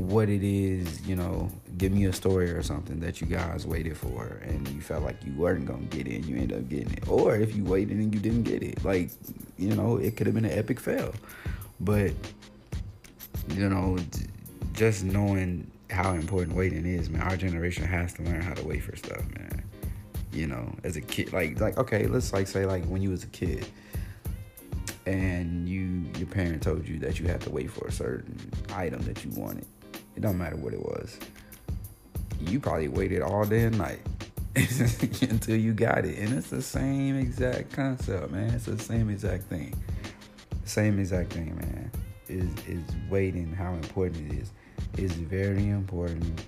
what 0.07 0.29
it 0.29 0.43
is, 0.43 1.05
you 1.07 1.15
know, 1.15 1.49
give 1.77 1.91
me 1.91 2.05
a 2.05 2.13
story 2.13 2.51
or 2.51 2.61
something 2.63 2.99
that 2.99 3.21
you 3.21 3.27
guys 3.27 3.65
waited 3.65 3.97
for 3.97 4.41
and 4.43 4.67
you 4.69 4.81
felt 4.81 5.03
like 5.03 5.17
you 5.25 5.33
weren't 5.33 5.65
gonna 5.65 5.83
get 5.85 6.07
it 6.07 6.15
and 6.15 6.25
you 6.25 6.37
end 6.37 6.53
up 6.53 6.67
getting 6.69 6.93
it. 6.93 7.07
Or 7.07 7.35
if 7.35 7.55
you 7.55 7.63
waited 7.63 7.97
and 7.97 8.13
you 8.13 8.19
didn't 8.19 8.43
get 8.43 8.63
it. 8.63 8.83
Like, 8.83 9.11
you 9.57 9.75
know, 9.75 9.97
it 9.97 10.15
could 10.15 10.27
have 10.27 10.35
been 10.35 10.45
an 10.45 10.57
epic 10.57 10.79
fail. 10.79 11.13
But 11.79 12.13
you 13.49 13.69
know, 13.69 13.97
just 14.73 15.03
knowing 15.03 15.69
how 15.89 16.13
important 16.13 16.55
waiting 16.55 16.85
is, 16.85 17.09
man. 17.09 17.21
Our 17.21 17.37
generation 17.37 17.83
has 17.85 18.13
to 18.13 18.23
learn 18.23 18.41
how 18.41 18.53
to 18.53 18.65
wait 18.65 18.83
for 18.83 18.95
stuff, 18.95 19.23
man. 19.37 19.63
You 20.31 20.47
know, 20.47 20.75
as 20.83 20.95
a 20.95 21.01
kid, 21.01 21.33
like 21.33 21.59
like 21.59 21.77
okay, 21.77 22.07
let's 22.07 22.33
like 22.33 22.47
say 22.47 22.65
like 22.65 22.85
when 22.85 23.01
you 23.01 23.09
was 23.09 23.23
a 23.23 23.27
kid, 23.27 23.65
and 25.05 25.67
you 25.67 26.05
your 26.17 26.27
parent 26.27 26.61
told 26.61 26.87
you 26.87 26.99
that 26.99 27.19
you 27.19 27.27
had 27.27 27.41
to 27.41 27.49
wait 27.49 27.71
for 27.71 27.87
a 27.87 27.91
certain 27.91 28.37
item 28.75 29.01
that 29.01 29.25
you 29.25 29.31
wanted. 29.31 29.65
It 30.19 30.23
don't 30.23 30.37
matter 30.37 30.57
what 30.57 30.73
it 30.73 30.81
was. 30.81 31.17
You 32.41 32.59
probably 32.59 32.89
waited 32.89 33.21
all 33.21 33.45
day 33.45 33.63
and 33.63 33.77
night 33.77 34.01
until 34.53 35.55
you 35.55 35.71
got 35.71 36.03
it, 36.03 36.17
and 36.17 36.37
it's 36.37 36.49
the 36.49 36.61
same 36.61 37.17
exact 37.17 37.71
concept, 37.71 38.29
man. 38.29 38.53
It's 38.53 38.65
the 38.65 38.77
same 38.77 39.09
exact 39.09 39.43
thing. 39.43 39.73
Same 40.65 40.99
exact 40.99 41.31
thing, 41.31 41.55
man. 41.55 41.89
Is 42.27 42.49
is 42.67 42.83
waiting 43.09 43.53
how 43.53 43.75
important 43.75 44.33
it 44.33 44.39
is 44.39 44.51
is 44.97 45.13
very 45.13 45.69
important 45.69 46.43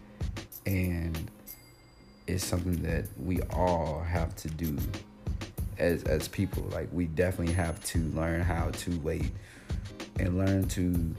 and 0.65 1.31
it's 2.27 2.43
something 2.43 2.83
that 2.83 3.05
we 3.17 3.41
all 3.53 4.01
have 4.01 4.35
to 4.35 4.49
do 4.49 4.77
as 5.77 6.03
as 6.03 6.27
people 6.27 6.63
like 6.73 6.89
we 6.91 7.05
definitely 7.05 7.53
have 7.53 7.81
to 7.85 7.99
learn 8.09 8.41
how 8.41 8.69
to 8.71 8.99
wait 8.99 9.31
and 10.19 10.37
learn 10.37 10.67
to 10.67 11.15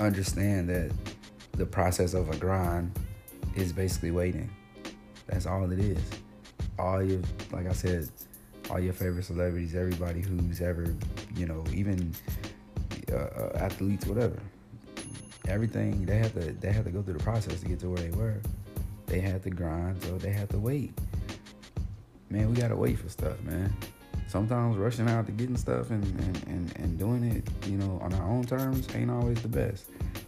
understand 0.00 0.68
that 0.68 0.90
the 1.52 1.66
process 1.66 2.14
of 2.14 2.30
a 2.30 2.36
grind 2.36 2.92
is 3.56 3.72
basically 3.72 4.10
waiting 4.10 4.48
that's 5.26 5.46
all 5.46 5.70
it 5.70 5.78
is 5.78 6.02
all 6.78 7.02
your 7.02 7.20
like 7.52 7.66
i 7.66 7.72
said 7.72 8.08
all 8.70 8.78
your 8.78 8.92
favorite 8.92 9.24
celebrities 9.24 9.74
everybody 9.74 10.20
who's 10.20 10.60
ever 10.60 10.94
you 11.34 11.46
know 11.46 11.64
even 11.72 12.14
uh, 13.12 13.48
athletes 13.56 14.06
whatever 14.06 14.38
everything 15.48 16.04
they 16.04 16.18
had 16.18 16.32
to 16.34 16.52
they 16.60 16.72
had 16.72 16.84
to 16.84 16.90
go 16.90 17.02
through 17.02 17.14
the 17.14 17.24
process 17.24 17.60
to 17.60 17.66
get 17.66 17.80
to 17.80 17.88
where 17.88 17.98
they 17.98 18.10
were. 18.10 18.40
They 19.06 19.20
had 19.20 19.42
to 19.44 19.50
grind, 19.50 20.02
so 20.02 20.18
they 20.18 20.32
had 20.32 20.50
to 20.50 20.58
wait. 20.58 20.92
Man, 22.28 22.50
we 22.50 22.56
gotta 22.56 22.76
wait 22.76 22.98
for 22.98 23.08
stuff, 23.08 23.40
man. 23.42 23.74
Sometimes 24.28 24.76
rushing 24.76 25.08
out 25.08 25.24
to 25.24 25.32
getting 25.32 25.56
stuff 25.56 25.88
and, 25.90 26.04
and, 26.04 26.42
and, 26.48 26.76
and 26.76 26.98
doing 26.98 27.24
it, 27.24 27.48
you 27.66 27.78
know, 27.78 27.98
on 28.02 28.12
our 28.12 28.28
own 28.28 28.44
terms 28.44 28.86
ain't 28.94 29.10
always 29.10 29.40
the 29.40 29.48
best. 29.48 29.86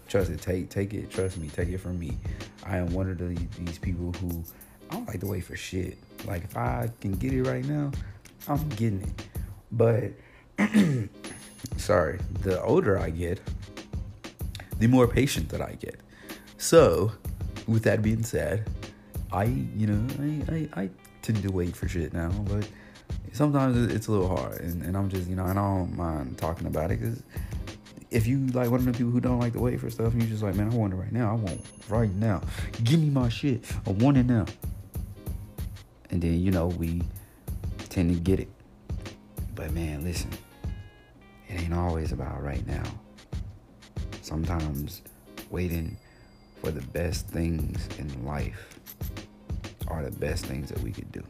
Trust 0.09 0.31
it, 0.31 0.41
take 0.41 0.71
take 0.71 0.95
it, 0.95 1.11
trust 1.11 1.37
me, 1.37 1.49
take 1.49 1.69
it 1.69 1.79
from 1.79 1.99
me. 1.99 2.17
I 2.65 2.79
am 2.79 2.95
one 2.95 3.11
of 3.11 3.19
the, 3.19 3.39
these 3.59 3.79
people 3.79 4.13
who 4.15 4.43
I 4.91 4.95
don't 4.95 5.07
like 5.07 5.21
to 5.21 5.27
wait 5.27 5.45
for 5.45 5.55
shit. 5.55 5.99
Like 6.25 6.45
if 6.45 6.57
I 6.57 6.91
can 7.03 7.13
get 7.13 7.35
it 7.35 7.43
right 7.43 7.65
now, 7.65 7.93
I'm 8.49 8.67
getting 8.71 9.03
it. 9.03 9.29
But 9.71 10.13
sorry, 11.77 12.21
the 12.41 12.61
older 12.63 12.99
I 12.99 13.11
get, 13.11 13.39
the 14.79 14.87
more 14.87 15.07
patient 15.07 15.51
that 15.51 15.61
I 15.61 15.75
get. 15.75 16.01
So, 16.57 17.13
with 17.69 17.83
that 17.85 18.01
being 18.01 18.23
said, 18.23 18.69
I, 19.31 19.45
you 19.45 19.87
know, 19.87 20.07
I, 20.49 20.55
I, 20.55 20.83
I 20.83 20.91
tend 21.23 21.43
to 21.43 21.53
wait 21.53 21.77
for 21.77 21.87
shit 21.87 22.13
now, 22.15 22.31
but 22.49 22.67
sometimes 23.33 23.93
it's 23.93 24.07
a 24.09 24.13
little 24.13 24.29
hard, 24.29 24.61
and, 24.61 24.83
and 24.83 24.97
I'm 24.97 25.09
just, 25.09 25.29
you 25.29 25.37
know, 25.37 25.45
I 25.45 25.55
don't 25.55 25.97
mind 25.97 26.39
talking 26.39 26.67
about 26.67 26.91
it 26.91 27.01
because 27.01 27.23
if 28.11 28.27
you 28.27 28.47
like 28.49 28.71
one 28.71 28.81
of 28.81 28.87
the 28.87 28.93
people 28.93 29.11
who 29.11 29.21
don't 29.21 29.39
like 29.39 29.53
to 29.53 29.61
wait 29.61 29.81
for 29.81 29.91
stuff, 29.91 30.13
and 30.13 30.23
you're 30.23 30.31
just 30.31 30.43
like, 30.43 30.55
man, 30.55 30.71
I 30.71 30.75
want 30.75 30.93
it 30.93 30.97
right 30.97 31.13
now. 31.13 31.31
I 31.31 31.35
want 31.35 31.61
right 31.89 32.13
now. 32.15 32.43
Give 32.85 33.01
me 33.01 33.11
my 33.11 33.29
shit. 33.29 33.65
I 33.87 33.91
want 33.91 34.17
it 34.17 34.27
now. 34.27 34.47
And 36.11 36.21
then 36.21 36.41
you 36.41 36.51
know 36.51 36.67
we 36.67 37.03
tend 37.89 38.13
to 38.15 38.21
get 38.21 38.41
it. 38.41 38.49
But 39.55 39.73
man, 39.73 40.03
listen, 40.03 40.31
it 41.49 41.61
ain't 41.61 41.75
always 41.75 42.13
about 42.13 42.43
right 42.43 42.67
now 42.67 42.85
sometimes 44.31 45.03
waiting 45.51 45.97
for 46.61 46.71
the 46.71 46.83
best 46.83 47.27
things 47.27 47.89
in 47.99 48.25
life 48.25 48.79
are 49.89 50.05
the 50.05 50.11
best 50.19 50.47
things 50.47 50.69
that 50.69 50.81
we 50.83 50.93
could 50.93 51.11
do. 51.11 51.23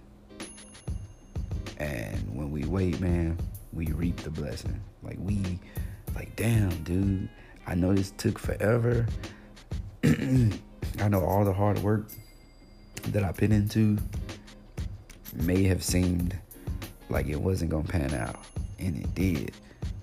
And 1.81 2.37
when 2.37 2.51
we 2.51 2.65
wait, 2.65 3.01
man, 3.01 3.39
we 3.73 3.87
reap 3.87 4.19
the 4.19 4.31
blessing. 4.31 4.79
Like 5.03 5.17
we 5.19 5.59
like 6.15 6.37
damn, 6.37 6.85
dude, 6.85 7.29
I 7.67 7.75
know 7.75 7.95
this 7.95 8.13
took 8.13 8.39
forever. 8.39 9.07
I 10.05 11.09
know 11.09 11.25
all 11.25 11.45
the 11.45 11.53
hard 11.53 11.79
work 11.79 12.11
that 13.09 13.25
I 13.25 13.33
put 13.33 13.51
into 13.51 13.97
may 15.35 15.63
have 15.65 15.83
seemed 15.83 16.39
like 17.09 17.29
it 17.29 17.41
wasn't 17.41 17.71
gonna 17.71 17.89
pan 17.89 18.13
out, 18.13 18.45
and 18.79 18.97
it 18.97 19.15
did 19.15 19.53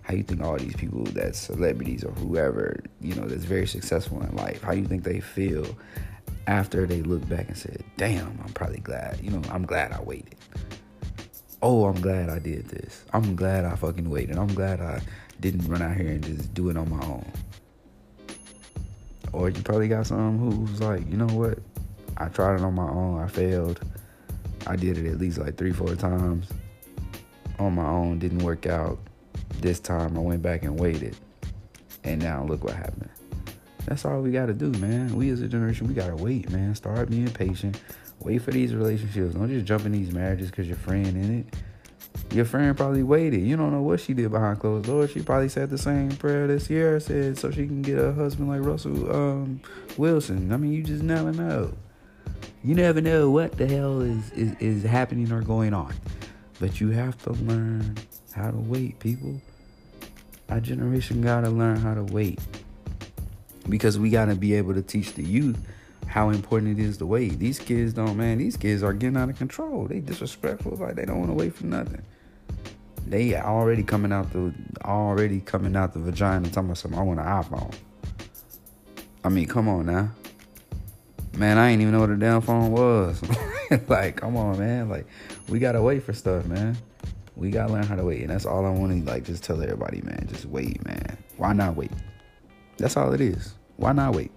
how 0.02 0.16
you 0.16 0.24
think 0.24 0.42
all 0.42 0.58
these 0.58 0.76
people 0.76 1.04
that's 1.04 1.38
celebrities 1.38 2.04
or 2.04 2.12
whoever 2.14 2.82
you 3.02 3.14
know 3.14 3.28
that's 3.28 3.44
very 3.44 3.68
successful 3.68 4.22
in 4.24 4.34
life 4.38 4.62
how 4.62 4.72
you 4.72 4.86
think 4.86 5.04
they 5.04 5.20
feel 5.20 5.68
after 6.48 6.86
they 6.86 7.02
look 7.02 7.28
back 7.28 7.46
and 7.50 7.58
said 7.58 7.84
damn 7.98 8.40
i'm 8.42 8.54
probably 8.54 8.80
glad 8.80 9.20
you 9.22 9.30
know 9.30 9.42
i'm 9.52 9.66
glad 9.66 9.92
i 9.92 10.02
waited 10.02 10.38
oh 11.62 11.86
i'm 11.86 12.00
glad 12.02 12.30
i 12.30 12.40
did 12.40 12.68
this 12.68 13.06
i'm 13.14 13.36
glad 13.36 13.66
i 13.66 13.76
fucking 13.76 14.10
waited 14.10 14.38
i'm 14.38 14.54
glad 14.54 14.80
i 14.80 15.02
didn't 15.40 15.68
run 15.68 15.82
out 15.82 15.96
here 15.96 16.10
and 16.10 16.24
just 16.24 16.54
do 16.54 16.70
it 16.70 16.78
on 16.78 16.90
my 16.90 17.04
own 17.06 17.32
or 19.34 19.50
you 19.50 19.62
probably 19.64 19.88
got 19.88 20.06
some 20.06 20.38
who's 20.38 20.82
like 20.82 21.08
you 21.10 21.18
know 21.18 21.28
what 21.28 21.60
i 22.18 22.28
tried 22.30 22.56
it 22.56 22.62
on 22.62 22.74
my 22.74 22.88
own 22.90 23.20
i 23.20 23.28
failed 23.28 23.80
i 24.68 24.76
did 24.76 24.98
it 24.98 25.10
at 25.10 25.18
least 25.18 25.38
like 25.38 25.58
three 25.58 25.74
four 25.74 25.96
times 25.96 26.52
on 27.60 27.74
my 27.74 27.86
own 27.86 28.20
didn't 28.20 28.40
work 28.40 28.66
out 28.66 29.00
this 29.62 29.80
time 29.80 30.18
I 30.18 30.22
went 30.22 30.42
back 30.42 30.64
and 30.64 30.80
waited. 30.80 31.16
And 32.04 32.22
now 32.22 32.44
look 32.44 32.64
what 32.64 32.76
happened. 32.76 33.10
That's 33.86 34.06
all 34.06 34.22
we 34.22 34.32
gotta 34.32 34.54
do, 34.54 34.72
man. 34.80 35.16
We 35.16 35.30
as 35.30 35.42
a 35.42 35.48
generation, 35.48 35.88
we 35.88 35.94
gotta 35.94 36.16
wait, 36.16 36.50
man. 36.50 36.76
Start 36.76 37.10
being 37.10 37.32
patient. 37.32 37.80
Wait 38.20 38.42
for 38.42 38.52
these 38.52 38.74
relationships. 38.74 39.36
Don't 39.36 39.50
just 39.50 39.66
jump 39.66 39.86
in 39.86 39.92
these 39.92 40.12
marriages 40.12 40.50
because 40.50 40.68
your 40.68 40.78
friend 40.78 41.08
in 41.08 41.40
it. 41.40 41.54
Your 42.34 42.46
friend 42.46 42.76
probably 42.76 43.04
waited. 43.04 43.42
You 43.42 43.56
don't 43.56 43.72
know 43.72 43.82
what 43.82 44.00
she 44.00 44.14
did 44.14 44.32
behind 44.32 44.60
closed 44.60 44.88
doors. 44.88 45.12
She 45.12 45.22
probably 45.22 45.50
said 45.50 45.70
the 45.70 45.78
same 45.78 46.10
prayer 46.10 46.48
that 46.48 46.66
Ciara 46.66 47.00
said 47.00 47.38
so 47.38 47.52
she 47.52 47.68
can 47.68 47.82
get 47.82 48.00
a 48.00 48.12
husband 48.12 48.50
like 48.50 48.62
Russell 48.62 49.16
um, 49.16 49.62
Wilson. 49.98 50.52
I 50.52 50.58
mean, 50.58 50.74
you 50.74 50.84
just 50.84 51.04
never 51.04 51.32
know. 51.32 51.74
You 52.64 52.76
never 52.76 53.02
know 53.02 53.30
what 53.30 53.58
the 53.58 53.68
hell 53.68 54.02
is, 54.02 54.32
is, 54.32 54.56
is 54.60 54.84
happening 54.84 55.32
or 55.32 55.42
going 55.42 55.74
on. 55.74 55.94
But 56.60 56.82
you 56.82 56.90
have 56.90 57.22
to 57.24 57.32
learn 57.34 57.96
how 58.34 58.52
to 58.52 58.58
wait, 58.58 59.00
people. 59.00 59.40
Our 60.50 60.60
generation 60.60 61.22
gotta 61.22 61.50
learn 61.50 61.78
how 61.78 61.94
to 61.94 62.04
wait. 62.04 62.40
Because 63.70 64.00
we 64.00 64.10
gotta 64.10 64.36
be 64.36 64.54
able 64.56 64.74
to 64.74 64.82
teach 64.82 65.14
the 65.14 65.24
youth 65.24 65.58
how 66.08 66.30
important 66.30 66.80
it 66.80 66.84
is 66.84 66.98
to 66.98 67.06
wait. 67.06 67.38
These 67.38 67.60
kids 67.60 67.94
don't, 67.94 68.18
man, 68.18 68.38
these 68.38 68.58
kids 68.58 68.82
are 68.82 68.94
getting 68.94 69.18
out 69.18 69.30
of 69.30 69.38
control. 69.38 69.86
They 69.88 70.00
disrespectful, 70.00 70.78
like 70.78 70.96
they 70.96 71.06
don't 71.06 71.20
wanna 71.20 71.34
wait 71.34 71.54
for 71.54 71.66
nothing. 71.66 72.02
They 73.06 73.36
already 73.36 73.84
coming 73.84 74.12
out 74.12 74.32
the 74.34 74.54
already 74.84 75.40
coming 75.40 75.76
out 75.76 75.94
the 75.94 76.00
vagina 76.00 76.50
talking 76.50 76.66
about 76.66 76.78
something. 76.78 77.00
I 77.00 77.04
want 77.04 77.20
an 77.20 77.26
iPhone. 77.26 77.74
I 79.24 79.30
mean, 79.30 79.48
come 79.48 79.68
on 79.68 79.86
now. 79.86 80.12
Man, 81.38 81.58
I 81.58 81.70
ain't 81.70 81.82
even 81.82 81.94
know 81.94 82.00
what 82.00 82.10
a 82.10 82.16
damn 82.16 82.42
phone 82.42 82.72
was. 82.72 83.22
like, 83.88 84.18
come 84.18 84.36
on, 84.36 84.58
man. 84.58 84.90
Like, 84.90 85.06
we 85.50 85.60
gotta 85.60 85.82
wait 85.82 86.04
for 86.04 86.14
stuff, 86.14 86.46
man. 86.46 86.78
We 87.36 87.52
gotta 87.52 87.72
learn 87.72 87.84
how 87.84 87.96
to 87.96 88.04
wait, 88.04 88.22
and 88.22 88.32
that's 88.32 88.46
all 88.46 88.66
I 88.66 88.70
want 88.70 89.06
to 89.06 89.12
like. 89.12 89.24
Just 89.24 89.44
tell 89.44 89.62
everybody, 89.62 90.02
man. 90.02 90.28
Just 90.28 90.46
wait, 90.46 90.84
man. 90.86 91.18
Why 91.38 91.54
not 91.54 91.76
wait? 91.76 91.92
That's 92.78 92.98
all 92.98 93.14
it 93.14 93.22
is. 93.22 93.54
Why 93.76 93.92
not 93.92 94.16
wait? 94.16 94.32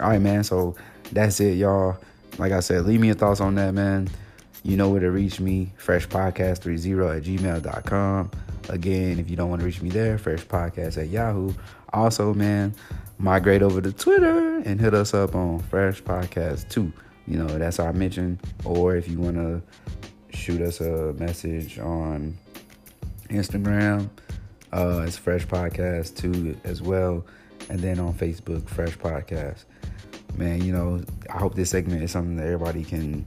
All 0.00 0.08
right, 0.08 0.20
man. 0.20 0.44
So 0.44 0.74
that's 1.12 1.40
it, 1.40 1.56
y'all. 1.56 1.96
Like 2.38 2.52
I 2.52 2.60
said, 2.60 2.84
leave 2.84 3.00
me 3.00 3.08
your 3.08 3.16
thoughts 3.16 3.40
on 3.40 3.54
that, 3.54 3.72
man. 3.72 4.08
You 4.62 4.76
know 4.76 4.90
where 4.90 5.00
to 5.00 5.10
reach 5.10 5.38
me, 5.40 5.72
freshpodcast30 5.82 7.16
at 7.16 7.22
gmail.com. 7.22 8.30
Again, 8.68 9.18
if 9.18 9.30
you 9.30 9.36
don't 9.36 9.48
want 9.48 9.60
to 9.60 9.66
reach 9.66 9.80
me 9.80 9.90
there, 9.90 10.18
freshpodcast 10.18 10.98
at 10.98 11.08
Yahoo. 11.08 11.54
Also, 11.92 12.34
man, 12.34 12.74
migrate 13.18 13.62
over 13.62 13.80
to 13.80 13.92
Twitter 13.92 14.58
and 14.58 14.80
hit 14.80 14.92
us 14.92 15.14
up 15.14 15.34
on 15.34 15.60
Fresh 15.60 16.02
Podcast 16.02 16.68
2. 16.68 16.92
You 17.28 17.38
know, 17.38 17.46
that's 17.46 17.78
our 17.78 17.92
mention. 17.92 18.40
Or 18.64 18.96
if 18.96 19.08
you 19.08 19.20
want 19.20 19.36
to 19.36 19.62
shoot 20.36 20.60
us 20.60 20.80
a 20.80 21.12
message 21.14 21.78
on 21.78 22.36
Instagram, 23.28 24.10
uh, 24.72 25.04
it's 25.06 25.16
Fresh 25.16 25.46
Podcast 25.46 26.16
2 26.16 26.60
as 26.64 26.82
well. 26.82 27.24
And 27.70 27.78
then 27.78 27.98
on 27.98 28.14
Facebook, 28.14 28.68
Fresh 28.68 28.98
Podcast. 28.98 29.64
Man, 30.36 30.62
you 30.62 30.72
know, 30.72 31.02
I 31.30 31.38
hope 31.38 31.54
this 31.54 31.70
segment 31.70 32.02
is 32.02 32.10
something 32.10 32.36
that 32.36 32.46
everybody 32.46 32.84
can 32.84 33.24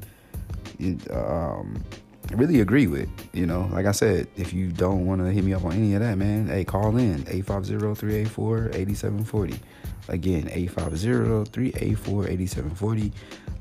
um, 1.12 1.84
really 2.32 2.62
agree 2.62 2.88
with. 2.88 3.10
You 3.34 3.46
know, 3.46 3.70
like 3.72 3.86
I 3.86 3.92
said, 3.92 4.28
if 4.36 4.52
you 4.54 4.72
don't 4.72 5.06
want 5.06 5.22
to 5.22 5.32
hit 5.32 5.44
me 5.44 5.54
up 5.54 5.66
on 5.66 5.74
any 5.74 5.94
of 5.96 6.02
that, 6.02 6.18
man, 6.18 6.48
hey, 6.48 6.64
call 6.64 6.98
in 6.98 7.24
850-384-8740. 7.24 9.60
Again, 10.08 10.48
850-384-8740. 10.50 13.12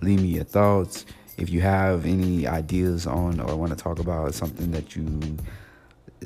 Leave 0.01 0.23
me 0.23 0.29
your 0.29 0.45
thoughts. 0.45 1.05
If 1.37 1.51
you 1.51 1.61
have 1.61 2.07
any 2.07 2.47
ideas 2.47 3.07
on 3.07 3.41
or 3.41 3.55
want 3.57 3.71
to 3.71 3.77
talk 3.77 3.99
about 3.99 4.33
something 4.35 4.71
that 4.73 4.97
you 4.97 5.21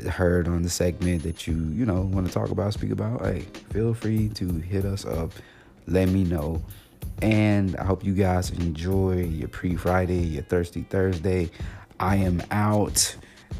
heard 0.08 0.48
on 0.48 0.62
the 0.62 0.70
segment 0.70 1.22
that 1.22 1.46
you, 1.46 1.54
you 1.54 1.84
know, 1.84 2.02
want 2.02 2.26
to 2.26 2.32
talk 2.32 2.50
about, 2.50 2.72
speak 2.72 2.90
about, 2.90 3.24
hey, 3.24 3.40
feel 3.70 3.94
free 3.94 4.28
to 4.30 4.48
hit 4.48 4.84
us 4.84 5.04
up. 5.04 5.32
Let 5.86 6.08
me 6.08 6.24
know. 6.24 6.62
And 7.20 7.76
I 7.76 7.84
hope 7.84 8.04
you 8.04 8.14
guys 8.14 8.50
enjoy 8.50 9.24
your 9.24 9.48
pre 9.48 9.76
Friday, 9.76 10.18
your 10.18 10.42
Thirsty 10.42 10.82
Thursday. 10.88 11.50
I 12.00 12.16
am 12.16 12.42
out 12.50 13.16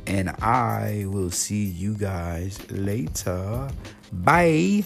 and 0.06 0.30
I 0.42 1.04
will 1.08 1.30
see 1.30 1.64
you 1.64 1.94
guys 1.94 2.58
later. 2.70 3.68
Bye. 4.12 4.84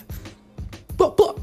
Blah, 0.96 1.11
blah. 1.11 1.35